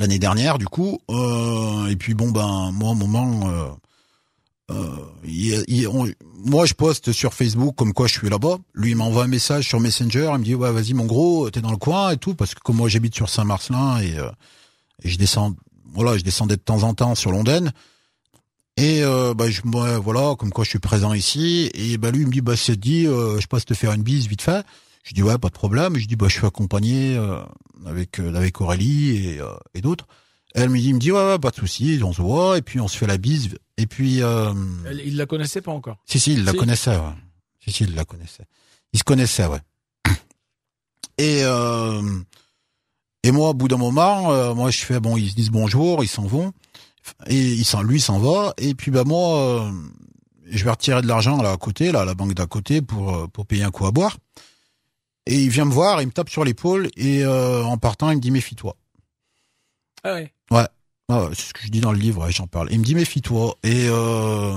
l'année 0.00 0.18
dernière, 0.18 0.58
du 0.58 0.66
coup. 0.66 0.98
Et 1.90 1.96
puis 1.96 2.14
bon, 2.14 2.30
ben 2.30 2.70
moi, 2.72 2.90
au 2.90 2.94
moment, 2.94 3.50
il 5.24 5.54
a- 5.54 5.62
il 5.66 5.86
a- 5.86 5.90
on- 5.90 6.08
moi, 6.44 6.66
je 6.66 6.74
poste 6.74 7.12
sur 7.12 7.34
Facebook 7.34 7.74
comme 7.76 7.92
quoi 7.92 8.06
je 8.06 8.12
suis 8.12 8.28
là-bas. 8.28 8.58
Lui, 8.74 8.90
il 8.90 8.96
m'envoie 8.96 9.24
un 9.24 9.28
message 9.28 9.66
sur 9.66 9.80
Messenger. 9.80 10.30
Il 10.34 10.38
me 10.38 10.44
dit, 10.44 10.54
ouais, 10.54 10.70
vas-y, 10.72 10.92
mon 10.94 11.06
gros, 11.06 11.50
t'es 11.50 11.60
dans 11.60 11.70
le 11.70 11.76
coin 11.76 12.10
et 12.10 12.16
tout. 12.16 12.34
Parce 12.34 12.54
que 12.54 12.60
comme 12.60 12.76
moi, 12.76 12.88
j'habite 12.88 13.14
sur 13.14 13.28
Saint-Marcelin 13.28 14.00
et, 14.00 14.16
euh, 14.18 14.30
et, 15.02 15.08
je 15.08 15.18
descends, 15.18 15.54
voilà, 15.94 16.16
je 16.18 16.22
descendais 16.22 16.56
de 16.56 16.62
temps 16.62 16.82
en 16.82 16.94
temps 16.94 17.14
sur 17.14 17.30
Londres. 17.32 17.70
Et 18.76 19.02
euh, 19.02 19.34
bah, 19.34 19.50
je, 19.50 19.60
voilà, 19.64 20.36
comme 20.36 20.50
quoi 20.50 20.64
je 20.64 20.70
suis 20.70 20.78
présent 20.78 21.12
ici. 21.12 21.70
Et 21.74 21.98
bah, 21.98 22.10
lui, 22.10 22.20
il 22.22 22.26
me 22.28 22.32
dit, 22.32 22.40
bah, 22.40 22.56
c'est 22.56 22.78
dit, 22.78 23.06
euh, 23.06 23.40
je 23.40 23.46
passe 23.46 23.64
te 23.64 23.74
faire 23.74 23.92
une 23.92 24.02
bise 24.02 24.28
vite 24.28 24.42
fait. 24.42 24.64
Je 25.02 25.14
dis, 25.14 25.22
ouais, 25.22 25.38
pas 25.38 25.48
de 25.48 25.54
problème. 25.54 25.96
Je 25.96 26.06
dis, 26.06 26.14
bah, 26.16 26.26
je 26.28 26.34
suis 26.34 26.46
accompagné 26.46 27.16
euh, 27.16 27.38
avec 27.86 28.20
euh, 28.20 28.34
avec 28.34 28.60
Aurélie 28.60 29.16
et, 29.16 29.40
et 29.74 29.80
d'autres. 29.80 30.06
Elle 30.54 30.70
me 30.70 30.78
dit, 30.78 30.88
il 30.88 30.94
me 30.94 30.98
dit, 30.98 31.12
ouais, 31.12 31.32
ouais, 31.32 31.38
pas 31.38 31.50
de 31.50 31.56
souci, 31.56 32.00
on 32.02 32.12
se 32.12 32.22
voit. 32.22 32.58
Et 32.58 32.62
puis, 32.62 32.80
on 32.80 32.88
se 32.88 32.96
fait 32.96 33.06
la 33.06 33.18
bise 33.18 33.56
et 33.76 33.86
puis. 33.86 34.22
Euh, 34.22 34.52
il 35.04 35.16
la 35.16 35.26
connaissait 35.26 35.60
pas 35.60 35.72
encore. 35.72 35.98
Si 36.06 36.18
si, 36.18 36.32
il 36.32 36.44
la 36.44 36.52
connaissait. 36.52 36.96
Ouais. 36.96 37.14
Si 37.64 37.72
si, 37.72 37.84
il 37.84 37.94
la 37.94 38.04
connaissait. 38.04 38.44
Il 38.92 38.98
se 38.98 39.04
connaissait, 39.04 39.46
ouais. 39.46 39.60
Et 41.18 41.42
euh, 41.42 42.00
et 43.24 43.30
moi, 43.30 43.50
au 43.50 43.54
bout 43.54 43.68
d'un 43.68 43.76
moment, 43.76 44.32
euh, 44.32 44.54
moi, 44.54 44.70
je 44.70 44.78
fais 44.78 45.00
bon, 45.00 45.16
ils 45.16 45.30
se 45.30 45.34
disent 45.34 45.50
bonjour, 45.50 46.02
ils 46.04 46.08
s'en 46.08 46.26
vont, 46.26 46.52
et 47.26 47.36
il 47.36 47.64
s'en, 47.64 47.82
lui 47.82 48.00
s'en 48.00 48.18
va, 48.18 48.54
et 48.58 48.74
puis 48.74 48.90
bah 48.90 49.04
moi, 49.04 49.38
euh, 49.38 49.70
je 50.48 50.64
vais 50.64 50.70
retirer 50.70 51.02
de 51.02 51.06
l'argent 51.08 51.42
là 51.42 51.50
à 51.50 51.56
côté, 51.56 51.90
là, 51.90 52.02
à 52.02 52.04
la 52.04 52.14
banque 52.14 52.34
d'à 52.34 52.46
côté 52.46 52.80
pour 52.80 53.14
euh, 53.14 53.26
pour 53.26 53.44
payer 53.46 53.64
un 53.64 53.70
coup 53.70 53.86
à 53.86 53.90
boire. 53.90 54.16
Et 55.26 55.42
il 55.42 55.50
vient 55.50 55.66
me 55.66 55.72
voir, 55.72 56.00
il 56.00 56.06
me 56.06 56.12
tape 56.12 56.30
sur 56.30 56.42
l'épaule 56.42 56.88
et 56.96 57.26
en 57.26 57.76
partant, 57.76 58.10
il 58.10 58.16
me 58.16 58.20
dit 58.22 58.30
méfie-toi. 58.30 58.76
Ah 60.04 60.14
ouais. 60.14 60.32
Ouais. 60.50 60.66
Ah, 61.10 61.28
c'est 61.32 61.48
ce 61.48 61.54
que 61.54 61.62
je 61.62 61.68
dis 61.68 61.80
dans 61.80 61.92
le 61.92 61.98
livre, 61.98 62.28
j'en 62.30 62.46
parle. 62.46 62.68
Il 62.70 62.80
me 62.80 62.84
dit 62.84 62.94
méfie-toi. 62.94 63.56
Et 63.62 63.86
euh, 63.88 64.54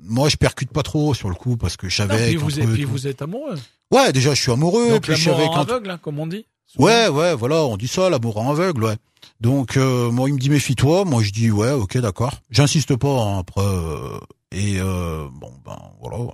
moi, 0.00 0.28
je 0.28 0.36
percute 0.36 0.70
pas 0.70 0.82
trop 0.82 1.12
sur 1.12 1.28
le 1.28 1.34
coup 1.34 1.56
parce 1.56 1.76
que 1.76 1.88
je 1.88 1.96
savais. 1.96 2.32
Et 2.32 2.36
puis, 2.36 2.36
vous, 2.36 2.72
puis 2.72 2.84
vous 2.84 3.06
êtes 3.06 3.20
amoureux. 3.20 3.58
Ouais, 3.90 4.12
déjà, 4.12 4.34
je 4.34 4.40
suis 4.40 4.52
amoureux. 4.52 4.88
Donc, 4.90 5.02
puis 5.02 5.14
je 5.14 5.30
savais 5.30 5.46
aveugle, 5.54 5.90
hein, 5.90 5.98
comme 5.98 6.18
on 6.18 6.26
dit. 6.26 6.46
Ouais, 6.78 7.08
ouais, 7.08 7.34
voilà, 7.34 7.64
on 7.64 7.76
dit 7.76 7.88
ça, 7.88 8.10
l'amour 8.10 8.38
en 8.38 8.50
aveugle, 8.50 8.84
ouais. 8.84 8.96
Donc, 9.40 9.76
euh, 9.76 10.10
moi, 10.10 10.28
il 10.28 10.34
me 10.34 10.38
dit 10.38 10.50
méfie-toi. 10.50 11.04
Moi, 11.04 11.22
je 11.22 11.30
dis 11.30 11.50
ouais, 11.50 11.72
ok, 11.72 11.98
d'accord. 11.98 12.32
J'insiste 12.50 12.96
pas 12.96 13.22
hein, 13.22 13.38
après. 13.38 13.60
Euh, 13.60 14.18
et 14.52 14.78
euh, 14.78 15.26
bon, 15.32 15.52
ben 15.64 15.78
voilà. 16.00 16.32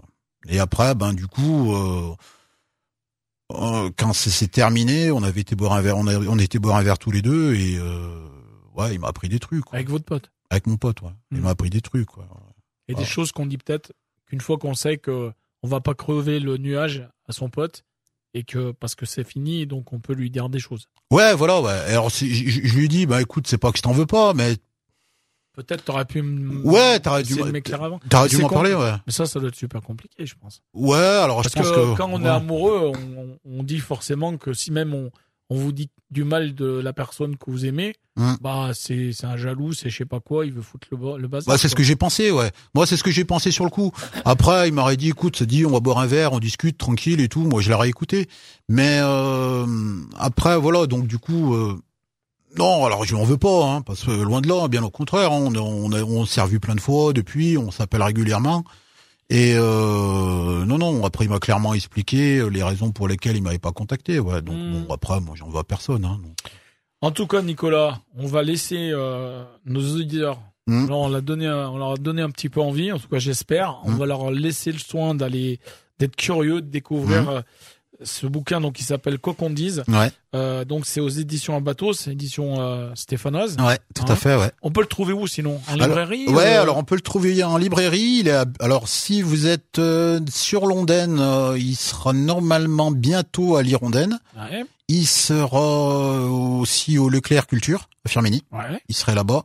Et 0.49 0.61
après, 0.61 0.95
ben 0.95 1.13
du 1.13 1.27
coup. 1.27 1.75
Euh, 3.55 3.91
quand 3.97 4.13
c'est 4.13 4.49
terminé, 4.51 5.11
on 5.11 5.23
avait 5.23 5.41
été 5.43 5.55
boire 5.57 5.73
un 5.73 5.81
verre, 5.83 5.97
on, 5.99 6.07
a, 6.07 6.17
on 6.19 6.39
était 6.39 6.59
boire 6.59 6.77
un 6.77 6.83
verre 6.83 6.99
tous 6.99 7.11
les 7.11 7.23
deux 7.23 7.55
et 7.55 7.77
euh, 7.79 8.27
ouais, 8.77 8.95
il 8.95 9.01
m'a 9.01 9.09
appris 9.09 9.29
des 9.29 9.39
trucs. 9.39 9.65
Quoi. 9.65 9.77
Avec 9.77 9.89
votre 9.91 10.05
pote? 10.05 10.31
Avec 10.51 10.67
mon 10.67 10.77
pote, 10.77 11.03
ouais. 11.03 11.11
Il 11.31 11.39
Mm. 11.39 11.41
m'a 11.43 11.51
appris 11.51 11.71
des 11.71 11.81
trucs. 11.81 12.07
Quoi. 12.07 12.27
Et 12.89 12.95
des 12.95 13.05
choses 13.05 13.33
qu'on 13.33 13.47
dit 13.47 13.59
peut-être 13.59 13.93
qu'une 14.27 14.41
fois 14.41 14.59
qu'on 14.59 14.75
sait 14.75 14.99
que 14.99 15.33
on 15.63 15.69
va 15.69 15.81
pas 15.81 15.95
crever 15.95 16.41
le 16.41 16.57
nuage 16.57 17.09
à 17.29 17.33
son 17.33 17.49
pote 17.49 17.85
et 18.35 18.43
que 18.45 18.73
parce 18.73 18.95
que 18.95 19.07
c'est 19.07 19.25
fini, 19.25 19.67
donc 19.67 19.93
on 19.93 20.01
peut 20.01 20.15
lui 20.15 20.31
dire 20.31 20.49
des 20.49 20.59
choses. 20.59 20.89
Ouais, 21.11 21.35
voilà. 21.35 21.61
Ouais. 21.61 21.71
Alors 21.93 22.11
je 22.11 22.75
lui 22.77 22.89
dis, 22.89 23.07
bah 23.07 23.21
écoute, 23.23 23.47
c'est 23.47 23.59
pas 23.59 23.71
que 23.73 23.79
je 23.79 23.83
t'en 23.83 23.93
veux 23.93 24.07
pas, 24.07 24.35
mais 24.35 24.57
Peut-être 25.55 25.85
t'aurais 25.85 26.07
pu 26.07 26.23
me 26.23 26.63
Ouais, 26.67 26.99
t'aurais 27.01 27.23
dû- 27.23 27.43
m'éclairer 27.45 27.85
avant. 27.85 28.01
t'aurais 28.09 28.29
dû 28.29 28.39
m'en 28.39 28.49
parler, 28.49 28.75
ouais. 28.75 28.93
Mais 29.07 29.13
ça, 29.13 29.27
ça 29.27 29.39
doit 29.39 29.49
être 29.51 29.55
super 29.55 29.83
compliqué, 29.83 30.25
je 30.25 30.35
pense. 30.41 30.63
Ouais, 30.73 30.97
alors 30.99 31.43
Parce 31.43 31.51
je 31.51 31.55
pense 31.61 31.71
que, 31.71 31.93
que, 31.93 31.97
quand 31.97 32.09
on 32.11 32.21
ouais. 32.23 32.27
est 32.27 32.31
amoureux, 32.31 32.93
on, 33.17 33.39
on 33.45 33.63
dit 33.63 33.79
forcément 33.79 34.37
que 34.39 34.55
si 34.55 34.71
même 34.71 34.95
on, 34.95 35.11
on 35.51 35.57
vous 35.57 35.73
dit 35.73 35.91
du 36.11 36.25
mal 36.25 36.55
de 36.55 36.67
la 36.81 36.93
personne 36.95 37.37
que 37.37 37.51
vous 37.51 37.67
aimez, 37.67 37.95
Hum. 38.19 38.37
bah 38.43 38.73
c'est 38.75 39.11
un 39.25 39.39
jaloux, 39.39 39.73
c'est 39.73 39.89
je 39.89 39.97
sais 39.97 40.05
pas 40.05 40.21
quoi, 40.21 40.45
il 40.45 40.53
veut 40.53 40.61
foutre 40.61 40.87
le, 40.91 41.17
le 41.17 41.29
bazar. 41.29 41.55
Bah, 41.55 41.57
c'est 41.59 41.71
ce 41.71 41.75
que 41.75 41.83
j'ai 41.83 41.97
pensé, 41.97 42.31
ouais. 42.31 42.51
Moi, 42.75 42.87
c'est 42.87 42.99
ce 42.99 43.03
que 43.03 43.11
j'ai 43.11 43.25
pensé 43.25 43.51
sur 43.51 43.65
le 43.65 43.71
coup. 43.71 43.91
Après, 44.27 44.69
il 44.69 44.75
m'aurait 44.75 44.99
dit, 44.99 45.09
écoute, 45.09 45.43
dit, 45.43 45.65
on 45.65 45.71
va 45.71 45.81
boire 45.81 45.99
un 45.99 46.07
verre, 46.07 46.35
on 46.35 46.39
discute 46.39 46.77
tranquille 46.77 47.21
et 47.21 47.29
tout. 47.31 47.41
Moi, 47.41 47.63
je 47.63 47.71
l'aurais 47.71 47.89
écouté. 47.89 48.29
Mais 48.69 48.99
euh, 49.01 49.65
après, 50.19 50.59
voilà. 50.59 50.87
Donc, 50.87 51.07
du 51.07 51.17
coup, 51.17 51.55
euh, 51.55 51.79
non. 52.59 52.85
Alors, 52.87 53.05
je 53.05 53.15
n'en 53.15 53.25
veux 53.25 53.39
pas, 53.39 53.65
hein, 53.67 53.83
parce 53.83 54.05
que 54.05 54.11
loin 54.11 54.41
de 54.41 54.49
là, 54.49 54.69
bien 54.69 54.83
au 54.83 54.91
contraire. 54.91 55.33
on, 55.33 55.55
a- 55.55 55.59
on, 55.59 55.93
a- 55.93 56.03
on 56.03 56.25
s'est 56.27 56.41
revu 56.41 56.61
plein 56.61 56.75
de 56.75 56.81
fois 56.81 57.13
depuis. 57.13 57.57
On 57.59 57.71
s'appelle 57.71 58.03
régulièrement. 58.03 58.65
Et 59.31 59.55
euh, 59.57 60.65
non, 60.65 60.79
non. 60.79 61.05
Après, 61.05 61.25
il 61.25 61.31
m'a 61.31 61.39
clairement 61.39 61.73
expliqué 61.75 62.49
les 62.51 62.63
raisons 62.63 62.91
pour 62.93 63.09
lesquelles 63.09 63.37
il 63.37 63.43
m'avait 63.43 63.59
pas 63.59 63.73
contacté. 63.73 64.19
Ouais. 64.21 64.43
Donc, 64.43 64.57
Mm. 64.57 64.85
bon, 64.85 64.93
après, 64.95 65.21
moi, 65.21 65.35
j'en 65.37 65.49
veux 65.49 65.59
à 65.59 65.65
personne. 65.65 66.05
Hein, 66.05 66.19
donc. 66.23 66.37
En 67.01 67.11
tout 67.11 67.27
cas, 67.27 67.43
Nicolas, 67.43 68.01
on 68.17 68.27
va 68.27 68.43
laisser 68.43 68.91
euh, 68.93 69.43
nos 69.65 69.81
auditeurs. 69.95 70.39
Mm. 70.67 70.89
Là, 70.89 70.95
on, 70.95 71.09
l'a 71.09 71.21
donné, 71.21 71.47
un- 71.47 71.69
on 71.71 71.79
leur 71.79 71.93
a 71.93 71.97
donné 71.97 72.23
un 72.23 72.31
petit 72.31 72.49
peu 72.49 72.61
envie, 72.61 72.93
en 72.93 72.99
tout 72.99 73.09
cas 73.09 73.19
j'espère. 73.19 73.79
On 73.85 73.91
Mm. 73.93 73.99
va 73.99 74.07
leur 74.07 74.31
laisser 74.31 74.71
le 74.71 74.79
soin 74.79 75.15
d'aller, 75.15 75.59
d'être 75.99 76.15
curieux, 76.17 76.61
de 76.61 76.69
découvrir 76.69 77.29
euh, 77.31 77.41
ce 78.05 78.27
bouquin 78.27 78.61
donc 78.61 78.75
qui 78.75 78.83
s'appelle 78.85 79.19
Quoi 79.19 79.35
qu'on 79.35 79.51
dise. 79.51 79.83
Ouais. 79.89 80.11
Euh, 80.35 80.65
donc 80.65 80.87
c'est 80.87 81.01
aux 81.01 81.09
éditions 81.09 81.57
à 81.57 81.61
bateau, 81.61 81.93
c'est 81.93 82.13
édition 82.13 82.61
euh, 82.61 82.91
stéphanoise. 82.95 83.57
Ouais. 83.59 83.79
Tout 83.95 84.03
Hein 84.09 84.13
à 84.13 84.17
fait. 84.17 84.37
Ouais. 84.37 84.51
On 84.63 84.71
peut 84.71 84.81
le 84.81 84.87
trouver 84.87 85.13
où 85.13 85.27
sinon? 85.27 85.61
En 85.69 85.75
Alors, 85.75 85.89
librairie 85.89 86.27
Ouais, 86.29 86.57
euh, 86.57 86.63
alors 86.63 86.77
on 86.79 86.85
peut 86.85 86.95
le 86.95 87.01
trouver 87.01 87.43
en 87.45 87.57
librairie. 87.59 88.19
Il 88.21 88.29
est 88.29 88.33
à- 88.33 88.45
alors 88.61 88.89
si 88.89 89.23
vous 89.23 89.47
êtes 89.47 89.79
euh, 89.79 90.21
sur 90.31 90.67
Londaine, 90.67 91.19
euh, 91.21 91.57
il 91.59 91.77
sera 91.77 92.13
normalement 92.13 92.91
bientôt 92.91 93.57
à 93.57 93.63
l'Hirondelle. 93.63 94.15
Ouais, 94.37 94.65
Il 94.89 95.07
sera 95.07 96.21
aussi 96.27 96.99
au 96.99 97.09
Leclerc 97.09 97.47
Culture, 97.47 97.89
à 98.05 98.09
Firminy. 98.09 98.43
ouais. 98.53 98.81
Il 98.89 98.95
serait 98.95 99.15
là-bas. 99.15 99.43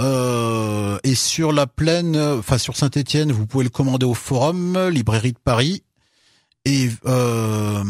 Euh, 0.00 0.98
et 1.04 1.14
sur 1.14 1.52
la 1.52 1.66
plaine, 1.66 2.16
enfin 2.16 2.56
sur 2.56 2.74
Saint-Étienne, 2.76 3.32
vous 3.32 3.46
pouvez 3.46 3.64
le 3.64 3.70
commander 3.70 4.06
au 4.06 4.14
Forum, 4.14 4.88
librairie 4.88 5.32
de 5.32 5.38
Paris. 5.44 5.82
Et 6.64 6.90
euh, 7.06 7.82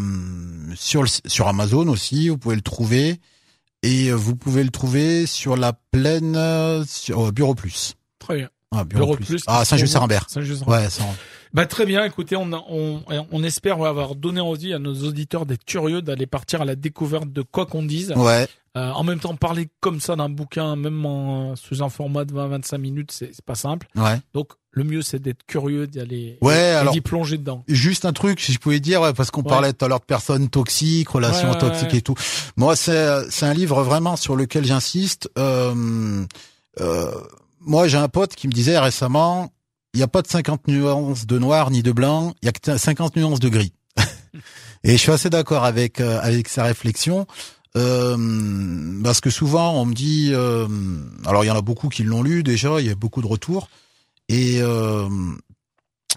sur 0.77 1.03
le, 1.03 1.09
sur 1.27 1.49
Amazon 1.49 1.89
aussi, 1.89 2.29
vous 2.29 2.39
pouvez 2.39 2.55
le 2.57 2.63
trouver. 2.63 3.21
Et 3.83 4.13
vous 4.13 4.37
pouvez 4.37 4.63
le 4.63 4.71
trouver 4.71 5.25
sur 5.27 5.57
la 5.57 5.73
plaine, 5.73 6.37
euh, 6.37 6.85
sur 6.87 7.29
euh, 7.29 7.33
Bureau 7.33 7.55
Plus. 7.55 7.95
Très 8.19 8.37
bien. 8.37 8.51
Ah, 8.73 8.85
Bureau, 8.85 9.05
Bureau 9.05 9.17
Plus. 9.17 9.27
Plus, 9.27 9.43
Ah, 9.47 9.65
Saint-Just-Saint-Rambert. 9.65 10.27
Saint-Just- 10.29 10.67
Ouais. 10.67 10.87
Bah 11.53 11.67
très 11.67 11.85
bien. 11.87 12.05
Écoutez, 12.05 12.37
on, 12.37 12.51
on, 12.53 13.03
on 13.31 13.43
espère 13.43 13.83
avoir 13.83 14.15
donné 14.15 14.41
envie 14.41 14.73
à 14.73 14.79
nos 14.79 14.95
auditeurs 15.05 15.47
d'être 15.47 15.65
curieux, 15.65 16.01
d'aller 16.03 16.27
partir 16.27 16.63
à 16.63 16.65
la 16.65 16.77
découverte 16.77 17.33
de 17.33 17.43
quoi 17.43 17.67
qu'on 17.67 17.83
dise. 17.83 18.13
Ouais. 18.17 18.47
Euh, 18.77 18.91
en 18.93 19.03
même 19.03 19.19
temps, 19.19 19.35
parler 19.35 19.69
comme 19.81 20.01
ça 20.01 20.15
d'un 20.15 20.29
bouquin, 20.29 20.77
même 20.77 21.05
en, 21.05 21.57
sous 21.57 21.83
un 21.83 21.89
format 21.89 22.25
de 22.25 22.33
20-25 22.33 22.79
minutes, 22.79 23.11
c'est 23.11 23.33
pas 23.45 23.57
simple. 23.57 23.89
Ouais. 23.97 24.21
Donc, 24.33 24.53
le 24.71 24.85
mieux, 24.85 25.03
c'est 25.03 25.19
d'être 25.19 25.45
curieux, 25.45 25.89
d'y 25.89 25.99
aller, 25.99 26.39
Ouais, 26.41 26.77
d'y 26.93 27.01
plonger 27.01 27.37
dedans. 27.37 27.65
Juste 27.67 28.05
un 28.05 28.13
truc, 28.13 28.39
si 28.41 28.53
je 28.53 28.61
pouvais 28.61 28.79
dire, 28.79 29.01
ouais, 29.03 29.13
parce 29.13 29.33
qu'on 29.33 29.43
Ouais. 29.43 29.49
parlait 29.49 29.73
tout 29.73 29.85
à 29.85 29.89
l'heure 29.89 29.99
de 29.99 30.05
personnes 30.05 30.49
toxiques, 30.49 31.09
relations 31.09 31.51
Ouais, 31.51 31.59
toxiques 31.59 31.95
et 31.95 32.01
tout. 32.03 32.15
Moi, 32.57 32.77
c'est 32.77 33.29
c'est 33.31 33.47
un 33.47 33.55
livre 33.55 33.83
vraiment 33.83 34.15
sur 34.15 34.37
lequel 34.37 34.65
j'insiste. 34.65 35.29
Euh, 35.37 36.25
euh, 36.79 37.11
moi, 37.61 37.89
j'ai 37.89 37.99
un 37.99 38.09
pote 38.09 38.37
qui 38.37 38.47
me 38.47 38.53
disait 38.53 38.79
récemment, 38.79 39.51
il 39.95 39.99
n'y 39.99 40.03
a 40.03 40.09
pas 40.09 40.23
de 40.23 40.29
50 40.29 40.69
nuances 40.69 41.27
de 41.27 41.39
noir 41.39 41.71
ni 41.71 41.83
de 41.83 41.93
blanc, 41.93 42.33
il 42.43 42.47
y 42.47 42.49
a 42.49 42.53
que 42.53 42.77
50 42.79 43.17
nuances 43.17 43.41
de 43.41 43.49
gris. 43.49 43.73
et 44.85 44.93
je 44.93 44.97
suis 44.97 45.11
assez 45.13 45.31
d'accord 45.31 45.65
avec 45.65 46.01
euh, 46.01 46.19
avec 46.23 46.49
sa 46.49 46.63
réflexion. 46.65 47.27
Euh, 47.77 49.01
parce 49.05 49.21
que 49.21 49.31
souvent 49.31 49.75
on 49.81 49.85
me 49.87 49.95
dit, 49.95 50.31
euh, 50.33 50.67
alors 51.25 51.45
il 51.45 51.47
y 51.47 51.51
en 51.51 51.57
a 51.57 51.63
beaucoup 51.63 51.89
qui 51.89 52.03
l'ont 52.03 52.23
lu 52.23 52.43
déjà, 52.43 52.81
il 52.81 52.87
y 52.87 52.91
a 52.91 52.95
beaucoup 52.97 53.23
de 53.23 53.29
retours, 53.29 53.69
et 54.29 54.59
euh, 54.61 55.09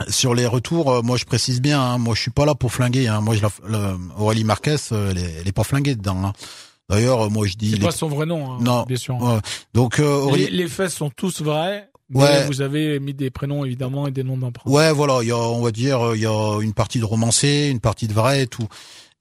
sur 0.10 0.34
les 0.34 0.48
retours, 0.48 0.92
euh, 0.92 1.02
moi 1.04 1.18
je 1.18 1.26
précise 1.26 1.62
bien, 1.62 1.80
hein, 1.80 1.98
moi 2.00 2.16
je 2.16 2.22
suis 2.22 2.32
pas 2.32 2.46
là 2.46 2.56
pour 2.56 2.72
flinguer. 2.74 3.08
Hein, 3.08 3.22
moi 3.22 3.36
je 3.36 3.42
la, 3.44 3.50
la- 3.70 3.98
Aurélie 4.18 4.44
Marquez, 4.44 4.78
euh, 4.92 5.12
elle, 5.12 5.18
est, 5.20 5.34
elle 5.42 5.48
est 5.48 5.52
pas 5.52 5.64
flinguée 5.64 5.96
dedans. 5.96 6.24
hein. 6.26 6.34
D'ailleurs, 6.90 7.30
moi 7.30 7.46
je 7.48 7.54
dis. 7.56 7.70
C'est 7.72 7.78
les- 7.78 7.86
pas 7.86 7.92
son 7.92 8.08
vrai 8.10 8.26
nom, 8.26 8.54
hein, 8.54 8.58
Non. 8.62 8.84
bien 8.88 8.98
sûr. 8.98 9.18
Donc 9.76 10.00
euh, 10.00 10.04
Les, 10.04 10.22
Aurélie, 10.24 10.50
les 10.50 10.68
faits 10.68 10.90
sont 10.90 11.12
tous 11.12 11.42
vrais, 11.44 11.90
mais 12.14 12.22
Ouais. 12.22 12.46
vous 12.48 12.62
avez 12.62 13.00
mis 13.00 13.14
des 13.14 13.30
prénoms 13.32 13.66
évidemment 13.66 14.08
et 14.08 14.12
des 14.12 14.24
noms 14.24 14.38
d'emprunt. 14.38 14.70
ouais, 14.72 14.92
voilà, 14.94 15.20
il 15.22 15.28
y 15.28 15.32
a, 15.32 15.38
on 15.38 15.62
va 15.62 15.72
dire, 15.72 16.02
euh, 16.10 16.16
il 16.16 16.22
y 16.22 16.26
a 16.26 16.60
une 16.62 16.74
partie 16.74 17.00
de 17.00 17.06
romancé, 17.06 17.70
une 17.72 17.80
partie 17.80 18.08
de 18.08 18.14
vrai 18.14 18.44
et 18.44 18.48
tout. 18.48 18.68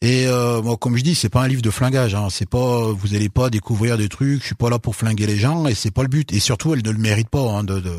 Et 0.01 0.27
euh, 0.27 0.61
moi, 0.63 0.77
comme 0.77 0.97
je 0.97 1.03
dis, 1.05 1.15
c'est 1.15 1.29
pas 1.29 1.43
un 1.43 1.49
livre 1.49 1.63
de 1.63 1.71
flingage. 1.71 2.15
Hein. 2.17 2.27
C'est 2.29 2.49
pas, 2.49 2.91
vous 2.91 3.15
allez 3.15 3.29
pas 3.29 3.51
découvrir 3.51 3.97
des 3.97 4.09
trucs. 4.09 4.41
Je 4.41 4.47
suis 4.47 4.55
pas 4.57 4.69
là 4.69 4.81
pour 4.81 4.97
flinguer 4.97 5.27
les 5.27 5.37
gens 5.37 5.67
et 5.69 5.75
c'est 5.75 5.93
pas 5.93 6.03
le 6.03 6.09
but. 6.09 6.33
Et 6.33 6.41
surtout, 6.41 6.75
elle 6.75 6.83
ne 6.85 6.91
le 6.91 6.99
mérite 6.99 7.29
pas. 7.29 7.39
Hein, 7.41 7.63
de, 7.63 7.79
de, 7.79 7.95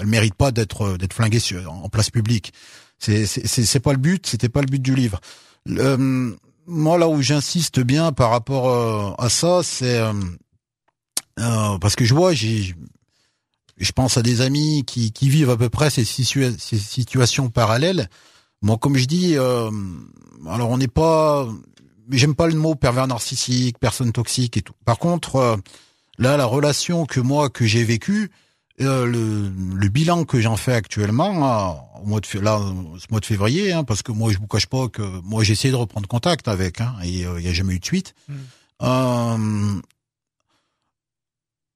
elle 0.00 0.06
mérite 0.08 0.34
pas 0.34 0.50
d'être 0.50 0.96
d'être 0.96 1.12
flinguée 1.14 1.38
sur, 1.38 1.72
en 1.72 1.88
place 1.88 2.10
publique. 2.10 2.52
C'est 2.98 3.24
c'est 3.26 3.78
pas 3.80 3.92
le 3.92 3.98
but. 3.98 4.26
C'était 4.26 4.48
pas 4.48 4.62
le 4.62 4.66
but 4.66 4.82
du 4.82 4.96
livre. 4.96 5.20
Le- 5.64 5.80
euh, 5.80 6.30
moi, 6.66 6.98
là 6.98 7.08
où 7.08 7.22
j'insiste 7.22 7.78
bien 7.80 8.10
par 8.10 8.30
rapport 8.30 8.68
euh, 8.68 9.12
à 9.24 9.28
ça, 9.28 9.60
c'est 9.62 9.96
euh, 9.98 10.12
euh, 11.38 11.78
parce 11.78 11.94
que 11.94 12.04
je 12.04 12.14
vois, 12.14 12.32
j'ai 12.34 12.74
je 13.78 13.92
pense 13.92 14.16
à 14.16 14.22
des 14.22 14.40
amis 14.40 14.84
qui, 14.84 15.12
qui 15.12 15.28
vivent 15.28 15.50
à 15.50 15.56
peu 15.56 15.68
près 15.68 15.90
ces, 15.90 16.02
situa- 16.04 16.56
ces 16.58 16.78
situations 16.78 17.48
parallèles. 17.50 18.08
Moi, 18.62 18.76
comme 18.78 18.96
je 18.96 19.04
dis, 19.06 19.36
euh, 19.36 19.70
alors 20.48 20.70
on 20.70 20.78
n'est 20.78 20.88
pas, 20.88 21.46
j'aime 22.10 22.34
pas 22.34 22.48
le 22.48 22.54
mot 22.54 22.74
pervers 22.74 23.06
narcissique, 23.06 23.78
personne 23.78 24.12
toxique 24.12 24.56
et 24.56 24.62
tout. 24.62 24.74
Par 24.84 24.98
contre, 24.98 25.36
euh, 25.36 25.56
là, 26.18 26.36
la 26.36 26.44
relation 26.44 27.06
que 27.06 27.20
moi 27.20 27.50
que 27.50 27.66
j'ai 27.66 27.84
vécue, 27.84 28.30
euh, 28.80 29.06
le, 29.06 29.50
le 29.76 29.88
bilan 29.88 30.24
que 30.24 30.40
j'en 30.40 30.56
fais 30.56 30.72
actuellement, 30.72 31.44
hein, 31.44 31.76
au 32.02 32.06
mois 32.06 32.20
de 32.20 32.40
là, 32.40 32.60
ce 32.98 33.06
mois 33.10 33.20
de 33.20 33.26
février, 33.26 33.72
hein, 33.72 33.82
parce 33.84 34.02
que 34.02 34.12
moi 34.12 34.30
je 34.32 34.38
vous 34.38 34.46
cache 34.46 34.66
pas 34.66 34.88
que 34.88 35.02
moi 35.22 35.42
j'ai 35.42 35.52
essayé 35.54 35.72
de 35.72 35.76
reprendre 35.76 36.06
contact 36.06 36.46
avec, 36.46 36.80
hein, 36.80 36.94
et 37.02 37.26
euh, 37.26 37.40
il 37.40 37.46
y 37.46 37.48
a 37.48 37.52
jamais 37.52 37.74
eu 37.74 37.80
de 37.80 37.84
suite. 37.84 38.14
Mm. 38.28 39.80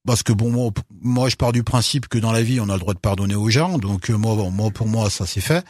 Euh, 0.04 0.06
parce 0.06 0.22
que 0.22 0.32
bon, 0.32 0.72
moi, 1.00 1.28
je 1.28 1.36
pars 1.36 1.52
du 1.52 1.62
principe 1.62 2.08
que 2.08 2.18
dans 2.18 2.32
la 2.32 2.42
vie, 2.42 2.60
on 2.60 2.68
a 2.68 2.74
le 2.74 2.80
droit 2.80 2.94
de 2.94 2.98
pardonner 2.98 3.34
aux 3.34 3.50
gens. 3.50 3.78
Donc 3.78 4.10
euh, 4.10 4.16
moi, 4.16 4.34
bon, 4.34 4.50
moi, 4.50 4.70
pour 4.70 4.86
moi, 4.86 5.10
ça 5.10 5.26
c'est 5.26 5.40
fait. 5.40 5.64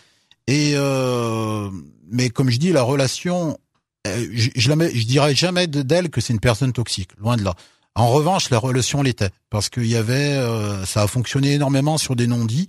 Et 0.46 0.72
euh, 0.74 1.70
mais 2.10 2.30
comme 2.30 2.50
je 2.50 2.58
dis, 2.58 2.72
la 2.72 2.82
relation, 2.82 3.58
euh, 4.06 4.26
je, 4.32 4.50
je 4.54 4.68
la 4.68 4.76
mets, 4.76 4.94
je 4.94 5.06
dirais 5.06 5.34
jamais 5.34 5.66
de- 5.66 5.82
d'elle 5.82 6.10
que 6.10 6.20
c'est 6.20 6.32
une 6.32 6.40
personne 6.40 6.72
toxique, 6.72 7.10
loin 7.18 7.36
de 7.36 7.44
là. 7.44 7.54
En 7.94 8.08
revanche, 8.08 8.48
la 8.50 8.58
relation 8.58 9.02
l'était 9.02 9.30
parce 9.50 9.68
qu'il 9.68 9.86
y 9.86 9.96
avait, 9.96 10.14
euh, 10.34 10.84
ça 10.86 11.02
a 11.02 11.06
fonctionné 11.06 11.52
énormément 11.52 11.98
sur 11.98 12.16
des 12.16 12.26
non-dits. 12.26 12.68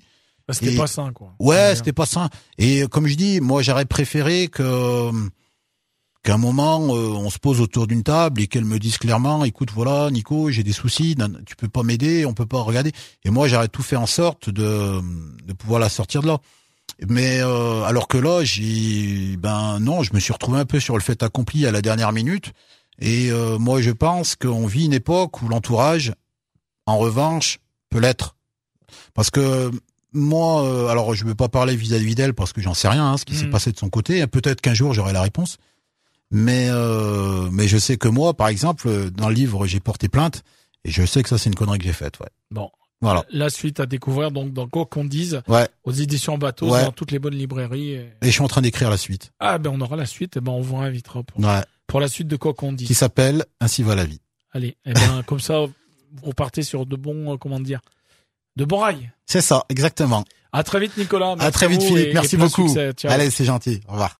C'était 0.50 0.72
pas 0.78 0.88
sain, 0.88 1.14
quoi. 1.14 1.34
Ouais, 1.40 1.74
c'était 1.76 1.94
pas 1.94 2.06
ça. 2.06 2.30
Et 2.58 2.84
euh, 2.84 2.88
comme 2.88 3.08
je 3.08 3.16
dis, 3.16 3.40
moi 3.40 3.62
j'aurais 3.62 3.86
préféré 3.86 4.50
que 4.50 5.10
qu'à 6.24 6.36
un 6.36 6.38
moment 6.38 6.96
euh, 6.96 7.10
on 7.10 7.30
se 7.30 7.38
pose 7.38 7.60
autour 7.62 7.86
d'une 7.88 8.04
table 8.04 8.42
et 8.42 8.48
qu'elle 8.48 8.66
me 8.66 8.80
dise 8.80 8.98
clairement, 8.98 9.44
écoute 9.46 9.70
voilà 9.74 10.10
Nico, 10.10 10.50
j'ai 10.50 10.64
des 10.64 10.72
soucis, 10.74 11.16
tu 11.46 11.56
peux 11.56 11.68
pas 11.70 11.84
m'aider, 11.84 12.26
on 12.26 12.34
peut 12.34 12.46
pas 12.46 12.62
regarder. 12.62 12.92
Et 13.26 13.30
moi 13.30 13.48
j'aurais 13.48 13.68
tout 13.68 13.84
fait 13.84 13.96
en 13.98 14.06
sorte 14.08 14.50
de 14.50 15.00
de 15.46 15.54
pouvoir 15.54 15.80
la 15.80 15.90
sortir 15.90 16.22
de 16.22 16.28
là. 16.28 16.38
Mais 17.08 17.40
euh, 17.42 17.84
alors 17.84 18.08
que 18.08 18.18
là, 18.18 18.44
j'ai 18.44 19.36
ben 19.38 19.80
non, 19.80 20.04
je 20.04 20.14
me 20.14 20.20
suis 20.20 20.32
retrouvé 20.34 20.60
un 20.60 20.66
peu 20.66 20.80
sur 20.80 20.96
le 20.96 21.02
fait 21.02 21.24
accompli 21.24 21.66
à 21.66 21.72
la 21.72 21.82
dernière 21.82 22.12
minute. 22.12 22.52
Et 23.00 23.32
euh, 23.32 23.58
moi 23.58 23.82
je 23.82 23.92
pense 23.92 24.36
qu'on 24.36 24.66
vit 24.68 24.86
une 24.86 24.94
époque 24.94 25.42
où 25.42 25.48
l'entourage, 25.50 26.14
en 26.86 26.98
revanche, 26.98 27.60
peut 27.90 28.00
l'être. 28.00 28.36
Parce 29.14 29.30
que 29.32 29.72
moi, 30.14 30.64
euh, 30.64 30.88
alors 30.88 31.16
je 31.16 31.24
ne 31.24 31.30
veux 31.30 31.36
pas 31.36 31.50
parler 31.50 31.76
vis-à-vis 31.76 32.16
d'elle 32.16 32.34
parce 32.36 32.54
que 32.54 32.62
j'en 32.62 32.76
sais 32.76 32.88
rien, 32.88 33.06
hein, 33.12 33.18
ce 33.18 33.26
qui 33.26 33.36
s'est 33.36 33.46
Mhm. 33.46 33.52
passé 33.52 33.72
de 33.72 33.78
son 33.80 33.90
côté. 33.90 34.26
Peut-être 34.28 34.62
qu'un 34.62 34.76
jour 34.76 34.94
j'aurai 34.94 35.12
la 35.14 35.22
réponse. 35.24 35.58
Mais 36.36 36.68
euh, 36.70 37.48
mais 37.52 37.68
je 37.68 37.78
sais 37.78 37.96
que 37.98 38.08
moi, 38.08 38.34
par 38.34 38.48
exemple, 38.48 39.12
dans 39.12 39.30
le 39.30 39.36
livre, 39.36 39.66
j'ai 39.68 39.80
porté 39.80 40.10
plainte 40.10 40.44
et 40.84 40.92
je 40.92 41.06
sais 41.06 41.22
que 41.24 41.30
ça 41.30 41.38
c'est 41.38 41.50
une 41.50 41.56
connerie 41.56 41.78
que 41.78 41.86
j'ai 41.86 41.94
faite. 41.94 42.20
Ouais. 42.20 42.28
Bon. 42.52 42.70
Voilà. 43.02 43.24
La 43.32 43.50
suite 43.50 43.80
à 43.82 43.86
découvrir 43.86 44.32
donc 44.32 44.54
dans 44.54 44.68
quoi 44.68 44.86
qu'on 44.86 45.04
dise 45.04 45.42
Ouais. 45.50 45.68
aux 45.84 45.92
éditions 45.92 46.38
Bateau 46.38 46.70
Ouais. 46.72 46.84
dans 46.86 46.92
toutes 46.94 47.12
les 47.12 47.20
bonnes 47.20 47.36
librairies. 47.36 47.92
et- 47.92 48.10
Et 48.22 48.28
je 48.28 48.32
suis 48.32 48.42
en 48.42 48.48
train 48.48 48.62
d'écrire 48.62 48.90
la 48.90 48.96
suite. 48.98 49.32
Ah 49.40 49.58
ben 49.58 49.72
on 49.74 49.82
aura 49.82 49.96
la 49.98 50.06
suite 50.06 50.38
et 50.38 50.42
ben 50.42 50.54
on 50.54 50.62
vous 50.62 50.78
invitera 50.78 51.22
pour, 51.22 51.40
Ouais. 51.44 51.62
pour 51.86 52.00
la 52.00 52.08
suite 52.08 52.30
de 52.30 52.38
quoi 52.38 52.54
qu'on 52.54 52.72
dise. 52.74 52.88
Qui 52.88 52.94
s'appelle 52.94 53.46
Ainsi 53.60 53.84
va 53.84 53.94
la 53.96 54.06
vie. 54.06 54.22
Allez, 54.54 54.78
et 54.86 54.94
ben 54.94 55.22
comme 55.28 55.40
ça 55.42 55.60
vous 55.66 55.72
repartez 56.28 56.64
sur 56.64 56.86
de 56.86 56.96
bons 56.96 57.34
euh, 57.34 57.38
comment 57.38 57.60
dire 57.60 57.82
de 58.56 58.64
bons 58.66 58.80
rails. 58.80 59.12
C'est 59.26 59.42
ça, 59.42 59.66
exactement. 59.70 60.24
À 60.54 60.64
très 60.64 60.80
vite 60.80 60.96
Nicolas. 60.98 61.36
à 61.40 61.52
très 61.52 61.68
vite 61.68 61.84
Philippe. 61.84 62.08
et- 62.10 62.14
Merci 62.14 62.38
beaucoup. 62.38 62.68
succès. 62.70 62.94
Allez, 63.08 63.30
c'est 63.32 63.46
gentil. 63.46 63.82
Au 63.90 63.94
revoir. 63.94 64.20